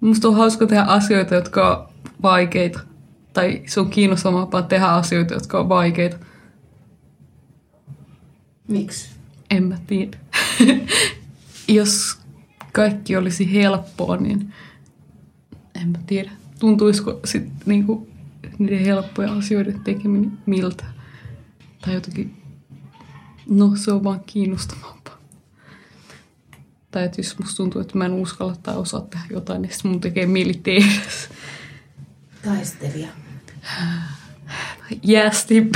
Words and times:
Musta 0.00 0.28
on 0.28 0.36
hauska 0.36 0.66
tehdä 0.66 0.82
asioita, 0.82 1.34
jotka 1.34 1.76
on 1.76 1.94
vaikeita. 2.22 2.80
Tai 3.32 3.62
se 3.66 3.80
on 3.80 3.90
kiinnostavampaa 3.90 4.62
tehdä 4.62 4.86
asioita, 4.86 5.34
jotka 5.34 5.60
on 5.60 5.68
vaikeita. 5.68 6.16
Miksi? 8.68 9.10
En 9.50 9.64
mä 9.64 9.78
tiedä. 9.86 10.18
Jos 11.68 12.18
kaikki 12.72 13.16
olisi 13.16 13.52
helppoa, 13.52 14.16
niin 14.16 14.52
en 15.82 15.88
mä 15.88 15.98
tiedä. 16.06 16.30
Tuntuisiko 16.58 17.20
sit 17.24 17.46
niinku 17.66 18.08
niiden 18.58 18.84
helppoja 18.84 19.32
asioiden 19.32 19.80
tekeminen 19.80 20.38
miltä? 20.46 20.84
Tai 21.80 21.94
jotenkin, 21.94 22.42
no 23.48 23.76
se 23.76 23.92
on 23.92 24.04
vaan 24.04 24.20
kiinnostavampaa. 24.26 24.99
Tai 26.90 27.04
että 27.04 27.20
jos 27.20 27.38
musta 27.38 27.56
tuntuu, 27.56 27.80
että 27.80 27.98
mä 27.98 28.06
en 28.06 28.12
uskalla 28.12 28.56
tai 28.62 28.76
osaa 28.76 29.00
tehdä 29.00 29.24
jotain, 29.30 29.62
niin 29.62 29.72
sit 29.72 29.84
mun 29.84 30.00
tekee 30.00 30.26
mieli 30.26 30.54
tehdä. 30.54 31.00
Taistelija. 32.44 33.08
Jästi 35.02 35.70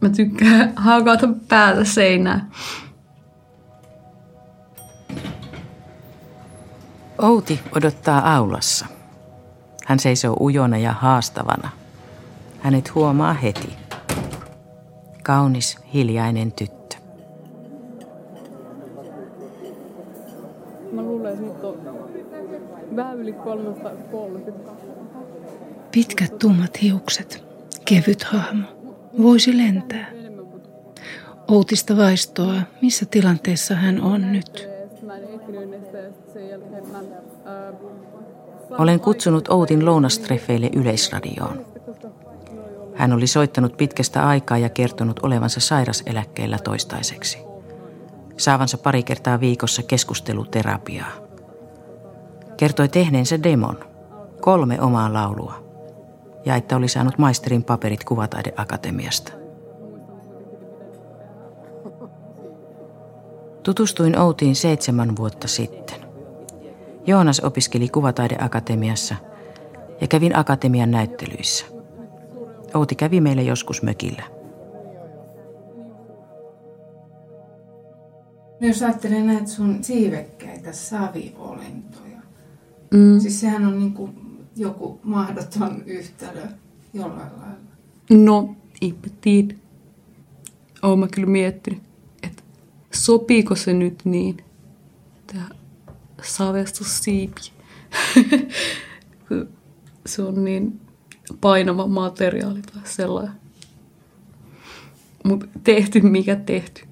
Mä 0.00 0.08
tykkään 0.08 0.72
hakata 0.76 1.28
päätä 1.48 1.84
seinään. 1.84 2.50
Outi 7.18 7.60
odottaa 7.76 8.36
aulassa. 8.36 8.86
Hän 9.86 9.98
seisoo 9.98 10.36
ujona 10.40 10.78
ja 10.78 10.92
haastavana. 10.92 11.70
Hänet 12.60 12.94
huomaa 12.94 13.32
heti. 13.32 13.72
Kaunis, 15.22 15.78
hiljainen 15.94 16.52
tyttö. 16.52 16.81
Vähän 22.96 23.18
yli 23.20 23.32
330. 23.32 24.70
Pitkät 25.92 26.38
tummat 26.38 26.82
hiukset, 26.82 27.44
kevyt 27.84 28.22
hahmo. 28.22 28.66
Voisi 29.22 29.58
lentää. 29.58 30.06
Outista 31.48 31.96
vaistoa, 31.96 32.54
missä 32.82 33.06
tilanteessa 33.06 33.74
hän 33.74 34.00
on 34.00 34.32
nyt. 34.32 34.68
Olen 38.78 39.00
kutsunut 39.00 39.48
Outin 39.48 39.84
lounastreffeille 39.84 40.70
yleisradioon. 40.76 41.66
Hän 42.94 43.12
oli 43.12 43.26
soittanut 43.26 43.76
pitkästä 43.76 44.26
aikaa 44.26 44.58
ja 44.58 44.68
kertonut 44.68 45.20
olevansa 45.22 45.60
sairaseläkkeellä 45.60 46.58
toistaiseksi. 46.58 47.38
Saavansa 48.36 48.78
pari 48.78 49.02
kertaa 49.02 49.40
viikossa 49.40 49.82
keskusteluterapiaa. 49.82 51.21
Kertoi 52.62 52.88
tehneensä 52.88 53.42
demon, 53.42 53.78
kolme 54.40 54.80
omaa 54.80 55.12
laulua, 55.12 55.54
ja 56.44 56.56
että 56.56 56.76
oli 56.76 56.88
saanut 56.88 57.18
maisterin 57.18 57.64
paperit 57.64 58.04
Kuvataideakatemiasta. 58.04 59.32
Tutustuin 63.62 64.18
Outiin 64.18 64.56
seitsemän 64.56 65.16
vuotta 65.16 65.48
sitten. 65.48 66.00
Joonas 67.06 67.40
opiskeli 67.40 67.88
Kuvataideakatemiassa 67.88 69.14
ja 70.00 70.06
kävin 70.06 70.36
akatemian 70.36 70.90
näyttelyissä. 70.90 71.66
Outi 72.74 72.94
kävi 72.94 73.20
meille 73.20 73.42
joskus 73.42 73.82
mökillä. 73.82 74.22
Jos 78.60 78.82
ajattelee 78.82 79.22
näitä 79.22 79.46
sun 79.46 79.84
siivekkäitä 79.84 80.72
saviolentoja, 80.72 82.01
Mm. 82.92 83.20
siis 83.20 83.40
sehän 83.40 83.66
on 83.66 83.78
niin 83.78 83.92
kuin 83.92 84.12
joku 84.56 85.00
mahdoton 85.02 85.82
yhtälö 85.86 86.46
jollain 86.94 87.32
lailla. 87.40 87.56
No, 88.10 88.56
tiedä. 89.20 89.54
Oon 90.82 90.98
mä 90.98 91.08
kyllä 91.08 91.28
miettinyt, 91.28 91.82
että 92.22 92.42
sopiiko 92.94 93.54
se 93.54 93.72
nyt 93.72 94.02
niin, 94.04 94.36
tämä 95.26 95.48
savestussiipi. 96.22 97.40
Se 100.06 100.22
on 100.22 100.44
niin 100.44 100.80
painava 101.40 101.86
materiaali 101.86 102.62
tai 102.62 102.82
sellainen. 102.84 103.34
Mutta 105.24 105.46
tehty 105.64 106.00
mikä 106.00 106.36
tehty. 106.36 106.82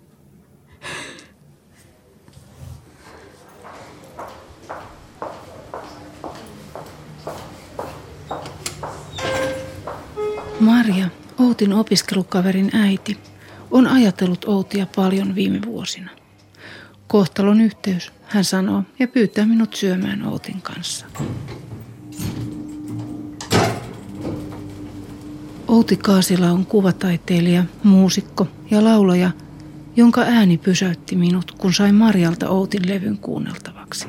Maria, 10.60 11.08
Outin 11.38 11.72
opiskelukaverin 11.72 12.70
äiti, 12.72 13.18
on 13.70 13.86
ajatellut 13.86 14.44
Outia 14.44 14.86
paljon 14.96 15.34
viime 15.34 15.60
vuosina. 15.66 16.10
Kohtalon 17.06 17.60
yhteys, 17.60 18.12
hän 18.24 18.44
sanoo, 18.44 18.82
ja 18.98 19.08
pyytää 19.08 19.46
minut 19.46 19.74
syömään 19.74 20.26
Outin 20.26 20.62
kanssa. 20.62 21.06
Outi 25.68 25.96
Kaasila 25.96 26.50
on 26.50 26.66
kuvataiteilija, 26.66 27.64
muusikko 27.84 28.46
ja 28.70 28.84
laulaja, 28.84 29.30
jonka 29.96 30.20
ääni 30.20 30.58
pysäytti 30.58 31.16
minut, 31.16 31.52
kun 31.52 31.74
sain 31.74 31.94
Marjalta 31.94 32.48
Outin 32.48 32.88
levyn 32.88 33.18
kuunneltavaksi. 33.18 34.06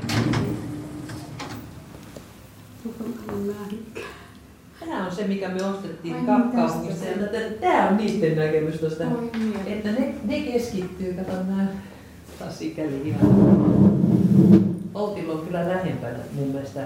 Tämä 4.80 5.06
on 5.06 5.11
se, 5.22 5.28
mikä 5.28 5.50
me 5.50 5.64
ostettiin 5.64 6.26
kaupungista. 6.26 7.06
Ja 7.06 7.28
tämä 7.62 7.90
on 7.90 7.98
niiden 7.98 8.38
näkemys 8.38 8.76
tuosta, 8.76 9.04
että 9.66 9.92
ne, 9.92 10.14
ne 10.26 10.40
keskittyy, 10.40 11.14
kato 11.14 11.32
nämä 11.32 11.68
taas 12.40 12.60
sikäli 12.60 13.02
ihan. 13.06 13.22
Outilla 14.94 15.34
on 15.34 15.46
kyllä 15.46 15.68
lähempänä 15.68 16.18
mun 16.34 16.48
mielestä 16.48 16.82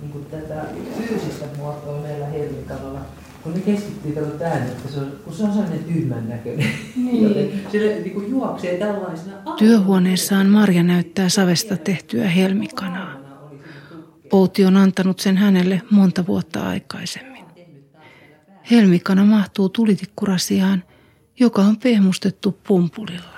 niin 0.00 0.12
kuin 0.12 0.24
tätä 0.24 0.64
fyysistä 0.98 1.44
muotoa 1.56 2.02
meillä 2.02 2.26
Helmikalolla. 2.26 3.00
Kun 3.42 3.54
ne 3.54 3.60
keskittyy 3.60 4.12
kato 4.12 4.26
tähän, 4.26 4.62
että 4.62 4.92
se 4.92 5.00
on, 5.00 5.12
kun 5.24 5.34
se 5.34 5.42
on 5.44 5.52
sellainen 5.52 5.84
tyhmän 5.84 6.28
näköinen. 6.28 6.68
Niin. 6.96 7.22
Joten 7.22 7.50
sille 7.72 7.94
niin 7.94 8.14
kuin 8.14 8.30
juoksee 8.30 8.78
tällaisena. 8.78 9.36
Työhuoneessaan 9.58 10.46
Marja 10.46 10.82
näyttää 10.82 11.28
savesta 11.28 11.76
tehtyä 11.76 12.28
helmikanaa. 12.28 13.14
Outi 14.32 14.64
on 14.64 14.76
antanut 14.76 15.20
sen 15.20 15.36
hänelle 15.36 15.82
monta 15.90 16.26
vuotta 16.26 16.68
aikaisemmin. 16.68 17.33
Helmikana 18.70 19.24
mahtuu 19.24 19.68
tulitikkurasiaan, 19.68 20.82
joka 21.40 21.62
on 21.62 21.76
pehmustettu 21.76 22.58
pumpulilla. 22.68 23.34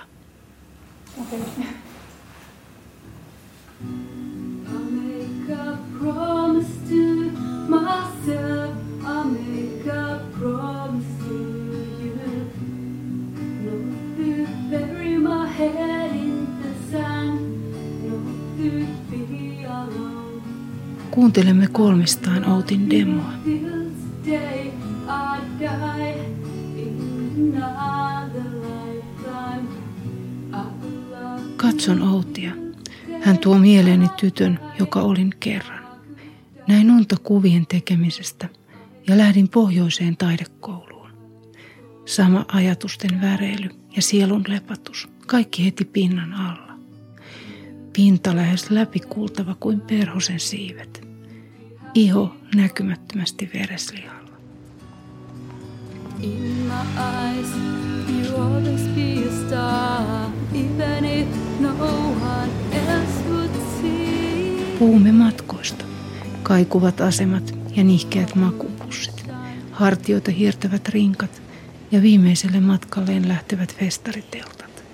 Kuuntelemme 21.10 21.68
kolmistaan 21.72 22.44
Outin 22.44 22.90
demoa. 22.90 23.32
Till 25.16 25.68
today 25.68 25.68
I 25.68 25.78
die 25.96 26.82
in 26.82 27.62
another 27.62 28.42
lifetime. 28.42 29.68
Katson 31.56 32.02
Outia. 32.02 32.52
Hän 33.22 33.38
tuo 33.38 33.58
mieleeni 33.58 34.08
tytön, 34.20 34.58
joka 34.78 35.00
olin 35.00 35.34
kerran. 35.40 35.86
Näin 36.68 36.90
unta 36.90 37.16
kuvien 37.22 37.66
tekemisestä 37.66 38.48
ja 39.08 39.18
lähdin 39.18 39.48
pohjoiseen 39.48 40.16
taidekouluun. 40.16 41.10
Sama 42.04 42.44
ajatusten 42.48 43.20
väreily 43.20 43.70
ja 43.96 44.02
sielun 44.02 44.44
lepatus, 44.48 45.08
kaikki 45.26 45.64
heti 45.64 45.84
pinnan 45.84 46.34
alla. 46.34 46.78
Pinta 47.92 48.36
lähes 48.36 48.70
läpikultava 48.70 49.54
kuin 49.60 49.80
perhosen 49.80 50.40
siivet. 50.40 51.08
Iho 51.94 52.36
näkymättömästi 52.54 53.50
vereslihalla. 53.54 54.15
No. 61.60 61.76
Puhumme 64.78 65.12
matkoista. 65.12 65.84
Kaikuvat 66.42 67.00
asemat 67.00 67.54
ja 67.76 67.84
nihkeät 67.84 68.34
makupussit. 68.34 69.24
Hartioita 69.72 70.30
hiertävät 70.30 70.88
rinkat 70.88 71.42
ja 71.90 72.02
viimeiselle 72.02 72.60
matkalleen 72.60 73.28
lähtevät 73.28 73.76
festariteltat. 73.76 74.84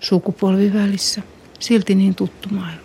Sukupolvi 0.00 0.72
välissä, 0.72 1.22
silti 1.58 1.94
niin 1.94 2.14
tuttu 2.14 2.48
maailma. 2.48 2.84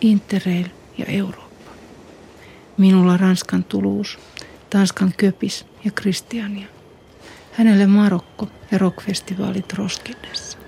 Interrail 0.00 0.66
ja 0.98 1.04
Eurooppa. 1.04 1.70
Minulla 2.76 3.16
Ranskan 3.16 3.64
Toulouse, 3.64 4.18
Tanskan 4.72 5.12
Köpis 5.16 5.66
ja 5.84 5.90
Kristiania. 5.90 6.66
Hänelle 7.52 7.86
Marokko 7.86 8.48
ja 8.70 8.78
rockfestivaalit 8.78 9.72
Roskildessa. 9.72 10.58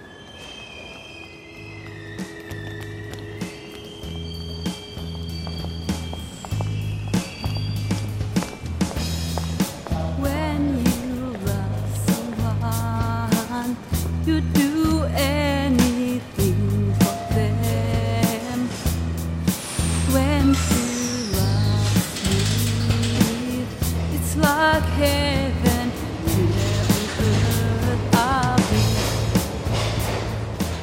When 20.13 20.55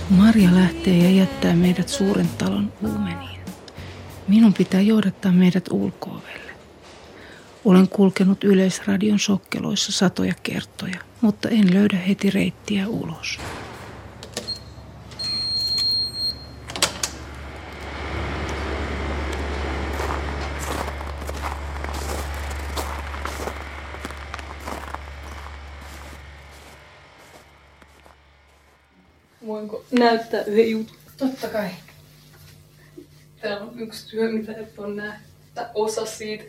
Marja 0.10 0.56
lähtee 0.56 0.98
ja 0.98 1.10
jättää 1.10 1.54
meidät 1.54 1.90
suuren 1.90 2.30
talon 2.38 2.74
uumeniin. 2.82 3.40
Minun 4.28 4.54
pitää 4.54 4.82
johdattaa 4.82 5.32
meidät 5.32 5.66
ulkoovelle. 5.72 6.52
Olen 7.66 7.88
kulkenut 7.88 8.44
yleisradion 8.44 9.20
sokkeloissa 9.20 9.92
satoja 9.92 10.34
kertoja, 10.44 11.00
mutta 11.22 11.50
en 11.50 11.74
löydä 11.74 11.98
heti 11.98 12.30
reittiä 12.30 12.88
ulos. 12.88 13.40
Näyttää 30.02 30.44
yhden 30.44 30.72
jutun? 30.72 30.96
Totta 31.18 31.48
kai. 31.48 31.70
Täällä 33.42 33.66
on 33.66 33.80
yksi 33.80 34.10
työ, 34.10 34.32
mitä 34.32 34.52
et 34.52 34.80
ole 34.80 34.96
nähnyt. 34.96 35.28
Tai 35.54 35.66
osa 35.74 36.06
siitä. 36.06 36.44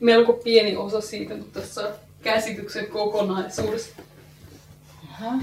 Melko 0.00 0.32
pieni 0.32 0.76
osa 0.76 1.00
siitä, 1.00 1.36
mutta 1.36 1.60
tässä 1.60 1.80
on 1.80 1.94
käsityksen 2.22 2.86
kokonaisuudesta. 2.86 4.02
Aha. 5.10 5.38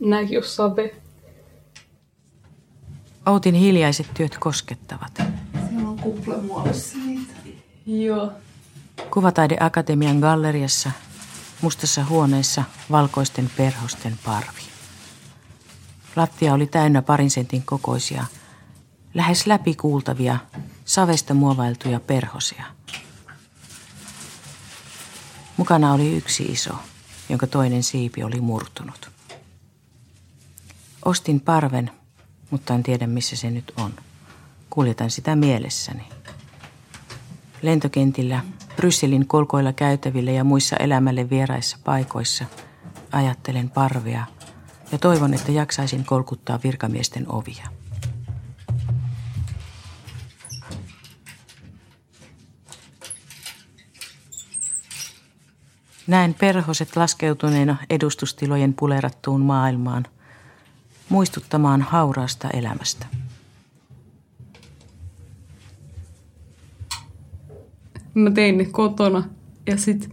Nämäkin 0.00 0.38
on 0.38 0.44
save. 0.44 0.94
Outin 3.26 3.54
hiljaiset 3.54 4.06
työt 4.14 4.38
koskettavat. 4.38 5.12
Siellä 5.68 5.88
on 5.88 5.98
kuplamuodossa 5.98 6.98
niitä. 6.98 7.32
Joo. 7.86 8.32
Kuvataideakatemian 9.10 10.18
galleriassa, 10.18 10.90
mustassa 11.60 12.04
huoneessa, 12.04 12.64
valkoisten 12.90 13.50
perhosten 13.56 14.18
parvi. 14.24 14.62
Lattia 16.16 16.54
oli 16.54 16.66
täynnä 16.66 17.02
parin 17.02 17.30
sentin 17.30 17.62
kokoisia, 17.62 18.24
lähes 19.14 19.46
läpikuultavia, 19.46 20.38
savesta 20.84 21.34
muovailtuja 21.34 22.00
perhosia. 22.00 22.64
Mukana 25.56 25.92
oli 25.92 26.16
yksi 26.16 26.42
iso, 26.44 26.74
jonka 27.28 27.46
toinen 27.46 27.82
siipi 27.82 28.22
oli 28.22 28.40
murtunut. 28.40 29.10
Ostin 31.04 31.40
parven, 31.40 31.90
mutta 32.50 32.74
en 32.74 32.82
tiedä 32.82 33.06
missä 33.06 33.36
se 33.36 33.50
nyt 33.50 33.72
on. 33.76 33.94
Kuljetan 34.70 35.10
sitä 35.10 35.36
mielessäni. 35.36 36.04
Lentokentillä, 37.62 38.44
Brysselin 38.76 39.26
kolkoilla 39.26 39.72
käytävillä 39.72 40.30
ja 40.30 40.44
muissa 40.44 40.76
elämälle 40.76 41.30
vieraissa 41.30 41.78
paikoissa 41.84 42.44
ajattelen 43.12 43.70
parvea 43.70 44.26
ja 44.92 44.98
toivon, 44.98 45.34
että 45.34 45.52
jaksaisin 45.52 46.04
kolkuttaa 46.04 46.58
virkamiesten 46.64 47.32
ovia. 47.32 47.66
Näen 56.06 56.34
perhoset 56.34 56.96
laskeutuneena 56.96 57.76
edustustilojen 57.90 58.74
pulerattuun 58.74 59.40
maailmaan, 59.40 60.06
muistuttamaan 61.08 61.82
hauraasta 61.82 62.48
elämästä. 62.50 63.06
Mä 68.16 68.30
tein 68.30 68.58
ne 68.58 68.64
kotona 68.64 69.24
ja 69.66 69.76
sit 69.76 70.10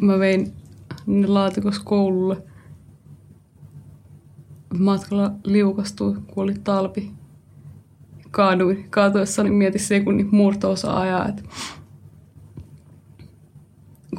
mä 0.00 0.18
vein 0.18 0.52
ne 1.06 1.26
laatikossa 1.26 1.82
koululle. 1.84 2.42
Matkalla 4.78 5.32
liukastui, 5.44 6.14
kun 6.14 6.44
oli 6.44 6.54
talpi. 6.64 7.10
Kaaduin. 8.30 8.86
Kaatuessani 8.90 9.50
mietin 9.50 9.80
sekunnin 9.80 10.28
murto-osa 10.32 10.96
ajaa, 11.00 11.28
että 11.28 11.42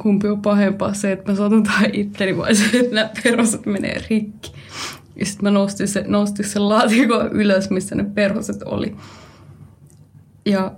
kumpi 0.02 0.28
on 0.28 0.42
pahempaa 0.42 0.94
se, 0.94 1.12
että 1.12 1.32
mä 1.32 1.36
satun 1.36 1.62
tai 1.62 1.90
itteni 1.92 2.36
vai 2.36 2.54
se, 2.54 2.78
että 2.78 2.94
nämä 2.94 3.10
perhoset 3.24 3.66
menee 3.66 4.04
rikki. 4.10 4.52
Ja 5.16 5.26
sitten 5.26 5.44
mä 5.44 5.50
nostin, 5.50 5.88
se, 5.88 6.04
nostin 6.08 6.48
sen 6.48 6.68
laatikon 6.68 7.32
ylös, 7.32 7.70
missä 7.70 7.94
ne 7.94 8.04
perhoset 8.04 8.62
oli. 8.62 8.96
Ja 10.46 10.72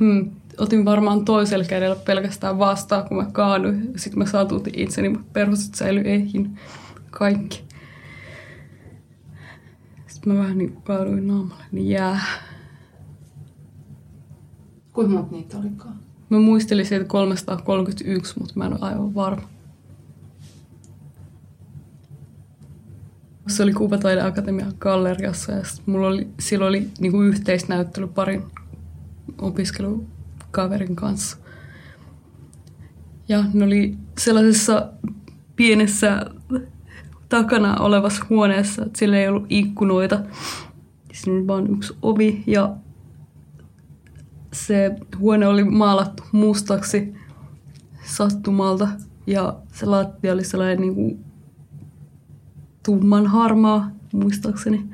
hmm, 0.00 0.30
otin 0.58 0.84
varmaan 0.84 1.24
toisella 1.24 1.64
kädellä 1.64 1.96
pelkästään 1.96 2.58
vastaan, 2.58 3.08
kun 3.08 3.16
mä 3.16 3.26
kaaduin. 3.32 3.92
Sitten 3.96 4.18
mä 4.18 4.26
satutin 4.26 4.78
itseni, 4.78 5.08
mutta 5.08 5.26
perhoset 5.32 5.74
säilyi 5.74 6.02
eihin 6.04 6.58
kaikki. 7.10 7.64
Sitten 10.06 10.32
mä 10.32 10.42
vähän 10.42 10.58
niin 10.58 10.76
kaaduin 10.82 11.26
naamalle, 11.26 11.64
niin 11.72 11.88
jää. 11.88 12.20
Kuinka 14.92 15.12
monta 15.12 15.32
niitä 15.32 15.58
olikaan? 15.58 15.96
Mä 16.30 16.38
muistelin 16.38 16.86
sieltä 16.86 17.08
331, 17.08 18.38
mutta 18.38 18.54
mä 18.56 18.66
en 18.66 18.72
ole 18.72 18.80
aivan 18.80 19.14
varma. 19.14 19.48
Se 23.48 23.62
oli 23.62 23.72
Kuvataideakatemian 23.72 24.72
galleriassa 24.78 25.52
ja 25.52 25.62
mulla 25.86 26.06
oli, 26.06 26.28
silloin 26.40 26.68
oli 26.68 26.90
niinku 26.98 27.22
yhteisnäyttely 27.22 28.06
parin 28.06 28.42
opiskelukaverin 29.38 30.96
kanssa. 30.96 31.36
Ja 33.28 33.44
ne 33.54 33.64
oli 33.64 33.96
sellaisessa 34.18 34.92
pienessä 35.56 36.26
takana 37.28 37.76
olevassa 37.80 38.24
huoneessa, 38.30 38.82
että 38.82 38.98
sillä 38.98 39.16
ei 39.18 39.28
ollut 39.28 39.46
ikkunoita. 39.48 40.20
Siinä 41.12 41.38
oli 41.38 41.46
vain 41.46 41.70
yksi 41.70 41.96
ovi 42.02 42.44
ja 42.46 42.76
se 44.52 44.96
huone 45.18 45.46
oli 45.46 45.64
maalattu 45.64 46.22
mustaksi 46.32 47.14
sattumalta 48.04 48.88
ja 49.26 49.56
se 49.72 49.86
lattia 49.86 50.32
oli 50.32 50.44
sellainen 50.44 50.80
niin 50.80 50.94
kuin 50.94 51.24
tumman 52.84 53.26
harmaa, 53.26 53.90
muistaakseni. 54.12 54.90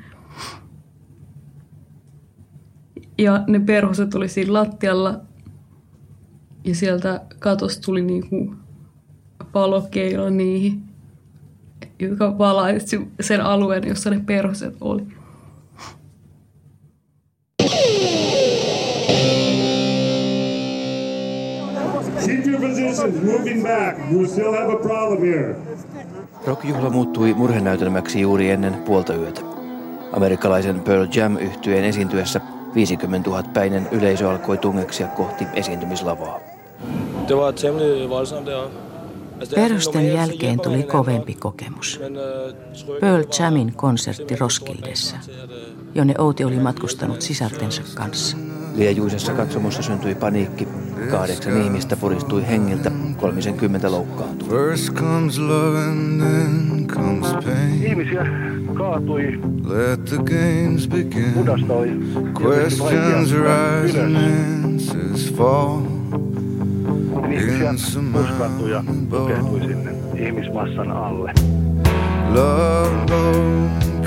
Ja 3.23 3.43
ne 3.47 3.59
perhoset 3.59 4.15
oli 4.15 4.29
siinä 4.29 4.53
lattialla 4.53 5.19
ja 6.63 6.75
sieltä 6.75 7.21
katosta 7.39 7.81
tuli 7.85 8.01
niin 8.01 8.29
kuin 8.29 8.55
palokeila 9.51 10.29
niihin, 10.29 10.83
jotka 11.99 12.37
valaisi 12.37 13.07
sen 13.19 13.41
alueen, 13.41 13.87
jossa 13.87 14.09
ne 14.09 14.23
perhoset 14.25 14.75
oli. 14.81 15.03
Keep 22.25 22.45
your 22.47 22.61
positions, 22.61 23.23
moving 23.23 23.63
back. 23.63 24.11
You 24.11 24.25
still 24.25 24.51
have 24.51 24.73
a 24.73 24.77
problem 24.77 25.21
here. 25.21 25.55
Rockjuhla 26.47 26.89
muuttui 26.89 27.33
murhenäytelmäksi 27.33 28.21
juuri 28.21 28.49
ennen 28.49 28.73
puolta 28.73 29.15
yötä. 29.15 29.41
Amerikkalaisen 30.11 30.79
Pearl 30.79 31.07
Jam 31.15 31.37
yhtyeen 31.37 31.83
esiintyessä 31.83 32.41
50 32.75 33.29
000 33.29 33.43
päinen 33.53 33.87
yleisö 33.91 34.29
alkoi 34.29 34.57
tungeksia 34.57 35.07
kohti 35.07 35.45
esiintymislavaa. 35.53 36.39
Er 39.55 39.81
så 39.81 39.99
jälkeen 39.99 40.59
tuli 40.59 40.83
kovempi 40.83 41.33
kokemus. 41.33 41.99
Øh, 42.01 42.99
Pearl 42.99 43.23
Jamin 43.39 43.73
konsertti 43.75 44.35
Roskildessa, 44.35 45.15
øh, 45.27 45.59
jonne 45.95 46.13
Outi 46.17 46.43
oli 46.43 46.59
matkustanut 46.59 47.21
sisartensa 47.21 47.81
kanssa. 47.95 48.37
Liejuisessa 48.75 49.33
katsomossa 49.33 49.81
syntyi 49.83 50.15
paniikki. 50.15 50.67
Kahdeksan 51.11 51.61
ihmistä 51.61 51.97
puristui 51.97 52.47
hengiltä, 52.47 52.91
30 53.17 53.91
loukkaantui. 53.91 54.49
First 54.49 54.93
comes 54.93 55.39
love 55.39 55.77
and 55.77 56.21
then 56.21 56.82
comes 56.95 57.45
pain. 57.45 57.83
Ihmisiä 57.83 58.25
kaatui. 58.73 59.39
Let 59.63 60.05
the 60.05 60.17
games 60.17 60.87
begin. 60.87 61.33
Questions 62.41 63.31
rise 63.31 63.99
and 63.99 64.15
answers 64.15 65.33
fall. 65.33 65.81
Ihmisiä 67.31 67.73
tuskaantui 68.13 68.71
ja 68.71 68.83
tukehtui 69.09 69.59
sinne 69.59 69.91
ihmismassan 70.15 70.91
alle. 70.91 71.33
Love 72.33 73.13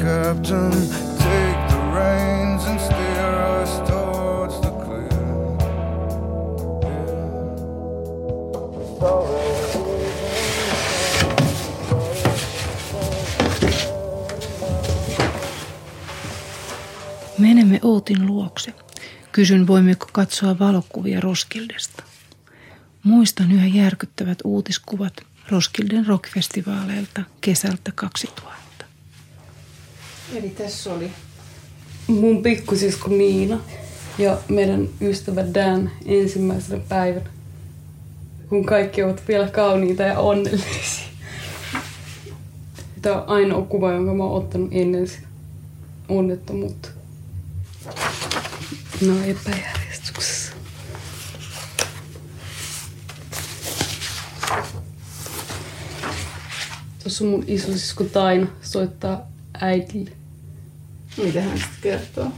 captain, 0.07 0.73
take 1.19 1.59
the 1.69 1.79
reins 1.95 2.36
Menemme 17.47 17.81
Outin 17.83 18.27
luokse. 18.27 18.73
Kysyn, 19.33 19.67
voimmeko 19.67 20.07
katsoa 20.13 20.59
valokuvia 20.59 21.21
Roskildesta. 21.21 22.03
Muistan 23.03 23.53
yhä 23.53 23.67
järkyttävät 23.67 24.39
uutiskuvat 24.45 25.13
Roskilden 25.49 26.07
rockfestivaaleilta 26.07 27.23
kesältä 27.41 27.93
2000. 27.95 28.85
Eli 30.35 30.49
tässä 30.49 30.93
oli 30.93 31.11
Mun 32.07 32.43
pikkusisko 32.43 33.09
Miina 33.09 33.59
ja 34.19 34.39
meidän 34.49 34.89
ystävä 35.01 35.55
Dan 35.55 35.91
ensimmäisenä 36.07 36.81
päivänä, 36.89 37.31
kun 38.49 38.65
kaikki 38.65 39.03
ovat 39.03 39.23
vielä 39.29 39.49
kauniita 39.49 40.03
ja 40.03 40.19
onnellisia. 40.19 41.09
Tämä 43.03 43.23
on 43.23 43.29
ainoa 43.29 43.63
kuva, 43.63 43.93
jonka 43.93 44.15
mä 44.15 44.25
oon 44.25 44.43
ottanut 44.43 44.69
ennen 44.73 45.09
sitä 45.09 45.27
onnettomuutta. 46.09 46.96
No 49.01 49.25
epäjärjestyksessä. 49.25 50.53
Tuossa 57.03 57.25
on 57.25 57.31
mun 57.31 57.45
isosisko 57.47 58.05
Taina 58.05 58.47
soittaa 58.63 59.27
äitille. 59.61 60.11
Mitä 61.17 61.41
hän 61.43 61.59
sitten 61.59 61.79
kertoo? 61.83 62.33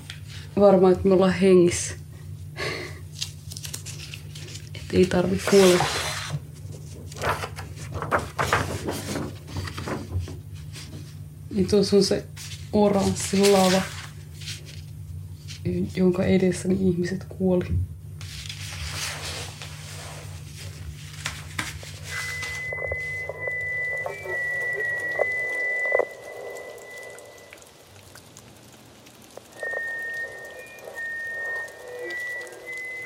Varmaan, 0.60 0.92
että 0.92 1.08
me 1.08 1.14
ollaan 1.14 1.32
hengissä. 1.32 1.94
Että 4.74 4.96
ei 4.96 5.06
tarvi 5.06 5.40
kuolla. 5.50 5.84
Niin 11.50 11.68
tuossa 11.68 11.96
on 11.96 12.04
se 12.04 12.24
oranssi 12.72 13.50
lava, 13.50 13.82
jonka 15.96 16.24
edessä 16.24 16.68
niin 16.68 16.88
ihmiset 16.88 17.24
kuoli. 17.28 17.66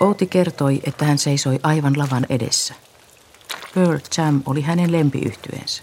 Outi 0.00 0.26
kertoi, 0.26 0.80
että 0.84 1.04
hän 1.04 1.18
seisoi 1.18 1.58
aivan 1.62 1.98
lavan 1.98 2.26
edessä. 2.28 2.74
Pearl 3.74 3.98
Jam 4.18 4.42
oli 4.46 4.62
hänen 4.62 4.92
lempiyhtyensä. 4.92 5.82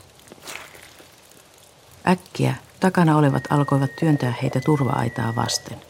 Äkkiä 2.07 2.55
takana 2.79 3.17
olevat 3.17 3.43
alkoivat 3.49 3.95
työntää 3.95 4.33
heitä 4.41 4.61
turva-aitaa 4.65 5.35
vasten. 5.35 5.88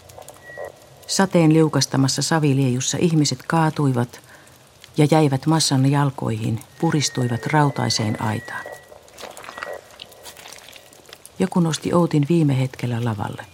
Sateen 1.09 1.53
liukastamassa 1.53 2.21
saviliejussa 2.21 2.97
ihmiset 3.01 3.39
kaatuivat 3.47 4.21
ja 4.97 5.07
jäivät 5.11 5.45
massan 5.45 5.91
jalkoihin, 5.91 6.59
puristuivat 6.79 7.45
rautaiseen 7.45 8.21
aitaan. 8.21 8.65
Joku 11.39 11.59
nosti 11.59 11.93
Outin 11.93 12.25
viime 12.29 12.59
hetkellä 12.59 13.05
lavalle. 13.05 13.45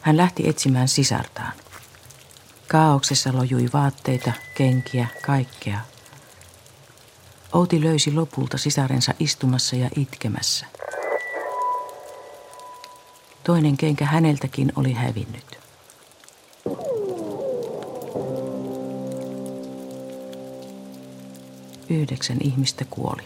Hän 0.00 0.16
lähti 0.16 0.48
etsimään 0.48 0.88
sisartaan. 0.88 1.52
Kaauksessa 2.68 3.32
lojui 3.32 3.68
vaatteita, 3.72 4.32
kenkiä, 4.54 5.06
kaikkea. 5.26 5.80
Outi 7.52 7.84
löysi 7.84 8.12
lopulta 8.12 8.58
sisarensa 8.58 9.14
istumassa 9.18 9.76
ja 9.76 9.90
itkemässä. 9.96 10.66
Toinen 13.44 13.76
kenkä 13.76 14.04
häneltäkin 14.06 14.72
oli 14.76 14.92
hävinnyt. 14.92 15.58
Yhdeksän 21.88 22.38
ihmistä 22.40 22.84
kuoli. 22.90 23.22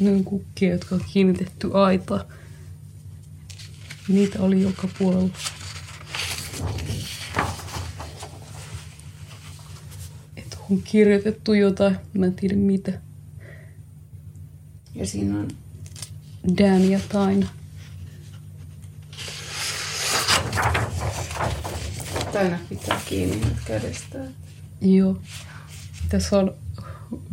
Ne 0.00 0.10
on 0.10 0.24
kukkia, 0.24 0.72
jotka 0.72 0.94
on 0.94 1.04
kiinnitetty 1.12 1.70
aitaan. 1.72 2.24
Niitä 4.08 4.42
oli 4.42 4.62
joka 4.62 4.88
puolella. 4.98 5.28
On 10.70 10.82
kirjoitettu 10.82 11.52
jotain, 11.52 11.96
mä 12.14 12.26
en 12.26 12.34
tiedä 12.34 12.56
mitä. 12.56 12.92
Ja 14.94 15.06
siinä 15.06 15.38
on 15.38 15.48
Dan 16.58 16.90
ja 16.90 17.00
Taina. 17.08 17.46
Taina 22.32 22.58
pitää 22.68 23.00
kiinni 23.08 23.36
nyt 23.36 23.56
kädestään. 23.64 24.34
Joo. 24.80 25.16
Tässä 26.08 26.38
on 26.38 26.54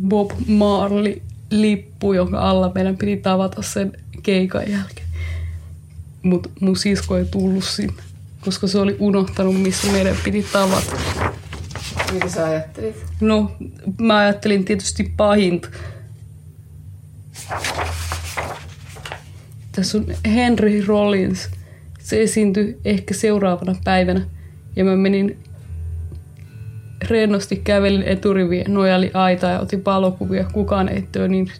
Bob 0.08 0.30
Marley 0.46 1.22
lippu, 1.50 2.12
jonka 2.12 2.50
alla 2.50 2.72
meidän 2.74 2.96
piti 2.96 3.16
tavata 3.16 3.62
sen 3.62 3.92
keikan 4.22 4.70
jälkeen. 4.70 5.08
Mutta 6.22 6.48
mun 6.60 6.76
sisko 6.76 7.16
ei 7.16 7.24
tullut 7.24 7.64
sinne, 7.64 8.02
koska 8.40 8.66
se 8.66 8.78
oli 8.78 8.96
unohtanut, 8.98 9.62
missä 9.62 9.92
meidän 9.92 10.16
piti 10.24 10.46
tavata. 10.52 10.96
Mitä 12.12 12.28
sä 12.28 12.44
ajattelit? 12.44 12.96
No, 13.20 13.52
mä 14.00 14.18
ajattelin 14.18 14.64
tietysti 14.64 15.12
pahinta. 15.16 15.68
Tässä 19.72 19.98
on 19.98 20.06
Henry 20.24 20.84
Rollins. 20.86 21.50
Se 21.98 22.22
esiintyi 22.22 22.80
ehkä 22.84 23.14
seuraavana 23.14 23.76
päivänä. 23.84 24.26
Ja 24.76 24.84
mä 24.84 24.96
menin 24.96 25.38
rennosti 27.08 27.56
kävelin 27.56 28.02
eturivien 28.02 28.74
nojali 28.74 29.10
aita 29.14 29.46
ja 29.46 29.60
otin 29.60 29.84
valokuvia. 29.84 30.44
Kukaan 30.52 30.88
ei 30.88 31.08
niin 31.28 31.52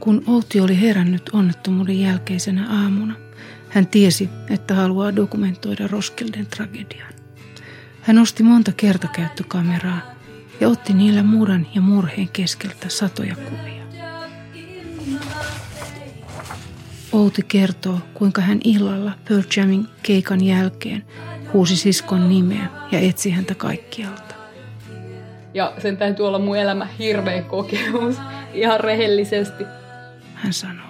Kun 0.00 0.22
Outi 0.26 0.60
oli 0.60 0.80
herännyt 0.80 1.30
onnettomuuden 1.32 2.00
jälkeisenä 2.00 2.66
aamuna, 2.70 3.14
hän 3.68 3.86
tiesi, 3.86 4.28
että 4.50 4.74
haluaa 4.74 5.16
dokumentoida 5.16 5.86
Roskilden 5.86 6.46
tragedian. 6.46 7.12
Hän 8.00 8.18
osti 8.18 8.42
monta 8.42 8.72
kertakäyttökameraa 8.76 10.00
ja 10.60 10.68
otti 10.68 10.92
niillä 10.92 11.22
muran 11.22 11.66
ja 11.74 11.80
murheen 11.80 12.28
keskeltä 12.28 12.88
satoja 12.88 13.36
kuvia. 13.36 13.80
Outi 17.12 17.42
kertoo, 17.48 17.98
kuinka 18.14 18.40
hän 18.42 18.60
illalla 18.64 19.12
Pearl 19.28 19.42
Jamin 19.56 19.88
keikan 20.02 20.44
jälkeen 20.44 21.04
huusi 21.52 21.76
siskon 21.76 22.28
nimeä 22.28 22.66
ja 22.92 22.98
etsi 22.98 23.30
häntä 23.30 23.54
kaikkialta. 23.54 24.34
Ja 25.54 25.72
sen 25.78 25.96
täytyy 25.96 26.26
olla 26.26 26.38
mun 26.38 26.56
elämä 26.56 26.88
hirveä 26.98 27.42
kokemus, 27.42 28.16
ihan 28.54 28.80
rehellisesti. 28.80 29.64
Hän 30.42 30.52
sanoo. 30.52 30.86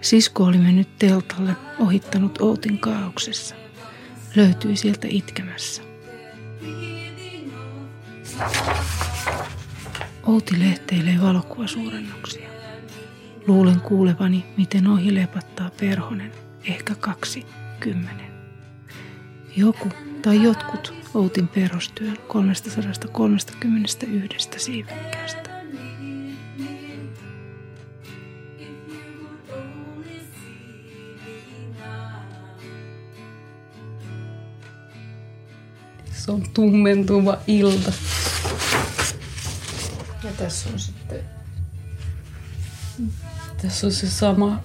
Sisko 0.00 0.44
oli 0.44 0.58
mennyt 0.58 0.98
teltalle, 0.98 1.56
ohittanut 1.78 2.40
Outin 2.40 2.78
kaauksessa. 2.78 3.54
Löytyi 4.36 4.76
sieltä 4.76 5.06
itkemässä. 5.10 5.82
Outi 10.22 10.58
lehteilee 10.58 11.20
valokuvasuurennuksia. 11.22 12.48
Luulen 13.46 13.80
kuulevani, 13.80 14.44
miten 14.56 14.86
ohi 14.86 15.14
lepattaa 15.14 15.70
perhonen, 15.80 16.32
ehkä 16.64 16.94
kaksi, 16.94 17.46
kymmenen. 17.80 18.32
Joku 19.56 19.88
tai 20.22 20.42
jotkut 20.42 20.94
Outin 21.14 21.48
perhostyön 21.48 22.18
331 22.28 24.48
siivekkäästä. 24.56 25.51
Se 36.24 36.30
on 36.30 36.42
tummentuva 36.54 37.38
ilta. 37.46 37.92
Ja 40.24 40.30
tässä 40.38 40.70
on 40.72 40.78
sitten 40.78 41.20
Tässä 43.62 43.86
on 43.86 43.92
se 43.92 44.10
sama, 44.10 44.62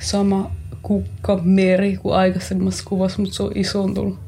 sama 0.00 0.50
kukkameri 0.82 1.96
kuin 1.96 2.16
aikaisemmassa 2.16 2.84
kuvassa, 2.86 3.22
mutta 3.22 3.36
se 3.36 3.42
on 3.42 3.52
isontunut. 3.54 4.18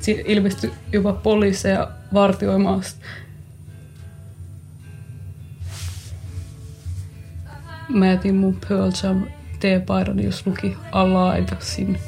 Siinä 0.00 0.22
ilmestyi 0.26 0.72
jopa 0.92 1.12
poliiseja 1.12 1.90
vartioimaan 2.14 2.82
Mä 7.94 8.06
jätin 8.06 8.34
mun 8.34 8.56
Pearl 8.68 8.90
Jam 9.02 9.22
teepaidan, 9.60 10.24
jos 10.24 10.46
luki 10.46 10.76
Alive 10.92 11.56
sinne. 11.58 11.98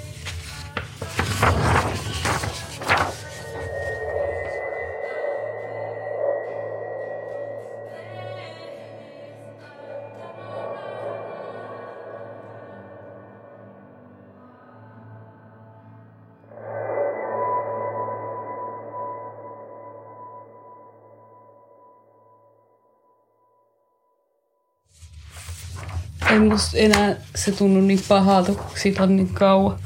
Ei 26.32 26.38
musta 26.38 26.76
enää 26.78 27.16
se 27.34 27.52
tunnu 27.52 27.80
niin 27.80 28.00
pahalta, 28.08 28.52
kun 28.52 28.78
siitä 28.82 29.02
on 29.02 29.16
niin 29.16 29.28
kauan. 29.28 29.78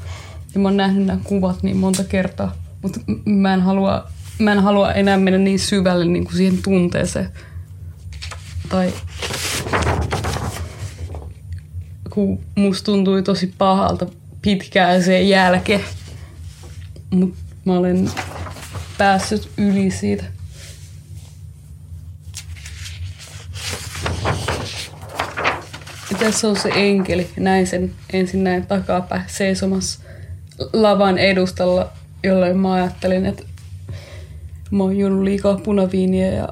Ja 0.53 0.59
mä 0.59 0.67
oon 0.67 0.77
nähnyt 0.77 1.05
nämä 1.05 1.19
kuvat 1.23 1.63
niin 1.63 1.77
monta 1.77 2.03
kertaa. 2.03 2.55
Mutta 2.81 2.99
mä 3.25 3.53
en 3.53 3.61
halua, 3.61 4.07
mä 4.39 4.51
en 4.51 4.59
halua 4.59 4.91
enää 4.91 5.17
mennä 5.17 5.39
niin 5.39 5.59
syvälle 5.59 6.05
niin 6.05 6.25
kuin 6.25 6.35
siihen 6.35 6.61
tunteeseen. 6.63 7.29
Tai 8.69 8.93
kun 12.09 12.39
musta 12.55 12.85
tuntui 12.85 13.23
tosi 13.23 13.53
pahalta 13.57 14.05
pitkään 14.41 15.03
sen 15.03 15.29
jälkeen. 15.29 15.83
Mutta 17.09 17.39
mä 17.65 17.73
olen 17.73 18.11
päässyt 18.97 19.49
yli 19.57 19.91
siitä. 19.91 20.36
Tässä 26.19 26.47
on 26.47 26.55
se 26.55 26.69
enkeli. 26.75 27.29
Näin 27.39 27.67
sen 27.67 27.95
ensin 28.13 28.43
näin 28.43 28.67
takapäin 28.67 29.23
seisomassa 29.27 29.99
lavan 30.73 31.17
edustalla, 31.17 31.93
jolloin 32.23 32.57
mä 32.57 32.73
ajattelin, 32.73 33.25
että 33.25 33.43
mä 34.71 34.83
oon 34.83 34.97
juonut 34.97 35.23
liikaa 35.23 35.57
punaviiniä 35.57 36.27
ja 36.27 36.49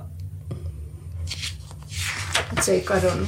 se 2.62 2.72
ei 2.72 2.82
kadonnut. 2.82 3.28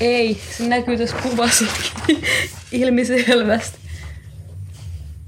ei, 0.00 0.40
se 0.56 0.68
näkyy 0.68 0.98
tässä 0.98 1.16
kuvassakin 1.16 1.92
ilmiselvästi. 2.72 3.78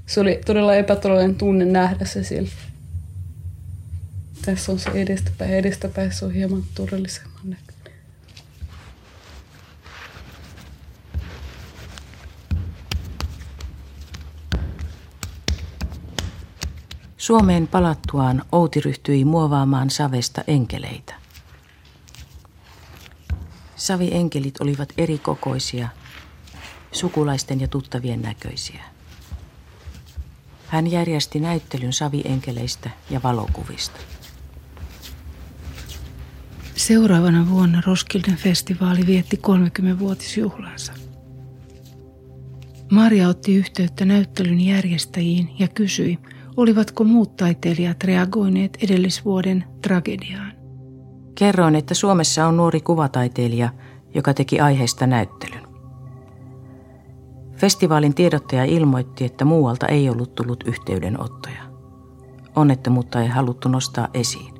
Se 0.05 0.19
oli 0.19 0.41
todella 0.45 0.75
epätodellinen 0.75 1.35
tunne 1.35 1.65
nähdä 1.65 2.05
se 2.05 2.23
sillä. 2.23 2.49
Tässä 4.45 4.71
on 4.71 4.79
se 4.79 4.89
edestäpäin. 4.89 5.53
Edestäpäin 5.53 6.11
se 6.11 6.25
on 6.25 6.33
hieman 6.33 6.63
todellisemman 6.75 7.39
näköinen. 7.43 7.68
Suomeen 17.29 17.67
palattuaan 17.67 18.43
Outi 18.51 18.79
ryhtyi 18.79 19.25
muovaamaan 19.25 19.89
savesta 19.89 20.43
enkeleitä. 20.47 21.13
Savionkelit 23.75 24.61
olivat 24.61 24.93
eri 24.97 25.17
kokoisia, 25.17 25.89
sukulaisten 26.91 27.61
ja 27.61 27.67
tuttavien 27.67 28.21
näköisiä. 28.21 28.83
Hän 30.67 30.91
järjesti 30.91 31.39
näyttelyn 31.39 31.93
savienkeleistä 31.93 32.89
ja 33.09 33.21
valokuvista. 33.23 33.99
Seuraavana 36.75 37.49
vuonna 37.49 37.81
Roskilden 37.85 38.37
festivaali 38.37 39.05
vietti 39.05 39.39
30-vuotisjuhlansa. 39.47 40.93
Maria 42.91 43.27
otti 43.27 43.55
yhteyttä 43.55 44.05
näyttelyn 44.05 44.61
järjestäjiin 44.61 45.55
ja 45.59 45.67
kysyi, 45.67 46.19
olivatko 46.59 47.03
muut 47.03 47.35
taiteilijat 47.35 48.03
reagoineet 48.03 48.77
edellisvuoden 48.83 49.63
tragediaan. 49.81 50.51
Kerroin, 51.35 51.75
että 51.75 51.93
Suomessa 51.93 52.47
on 52.47 52.57
nuori 52.57 52.81
kuvataiteilija, 52.81 53.69
joka 54.15 54.33
teki 54.33 54.59
aiheesta 54.59 55.07
näyttelyn. 55.07 55.67
Festivaalin 57.55 58.15
tiedottaja 58.15 58.65
ilmoitti, 58.65 59.25
että 59.25 59.45
muualta 59.45 59.87
ei 59.87 60.09
ollut 60.09 60.35
tullut 60.35 60.63
yhteydenottoja. 60.67 61.61
Onnettomuutta 62.55 63.21
ei 63.21 63.27
haluttu 63.27 63.69
nostaa 63.69 64.07
esiin. 64.13 64.53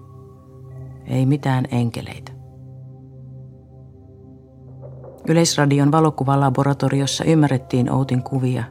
Ei 1.08 1.26
mitään 1.26 1.66
enkeleitä. 1.72 2.32
Yleisradion 5.28 5.92
valokuvalaboratoriossa 5.92 7.24
ymmärrettiin 7.24 7.92
Outin 7.92 8.24
kuvia, 8.24 8.64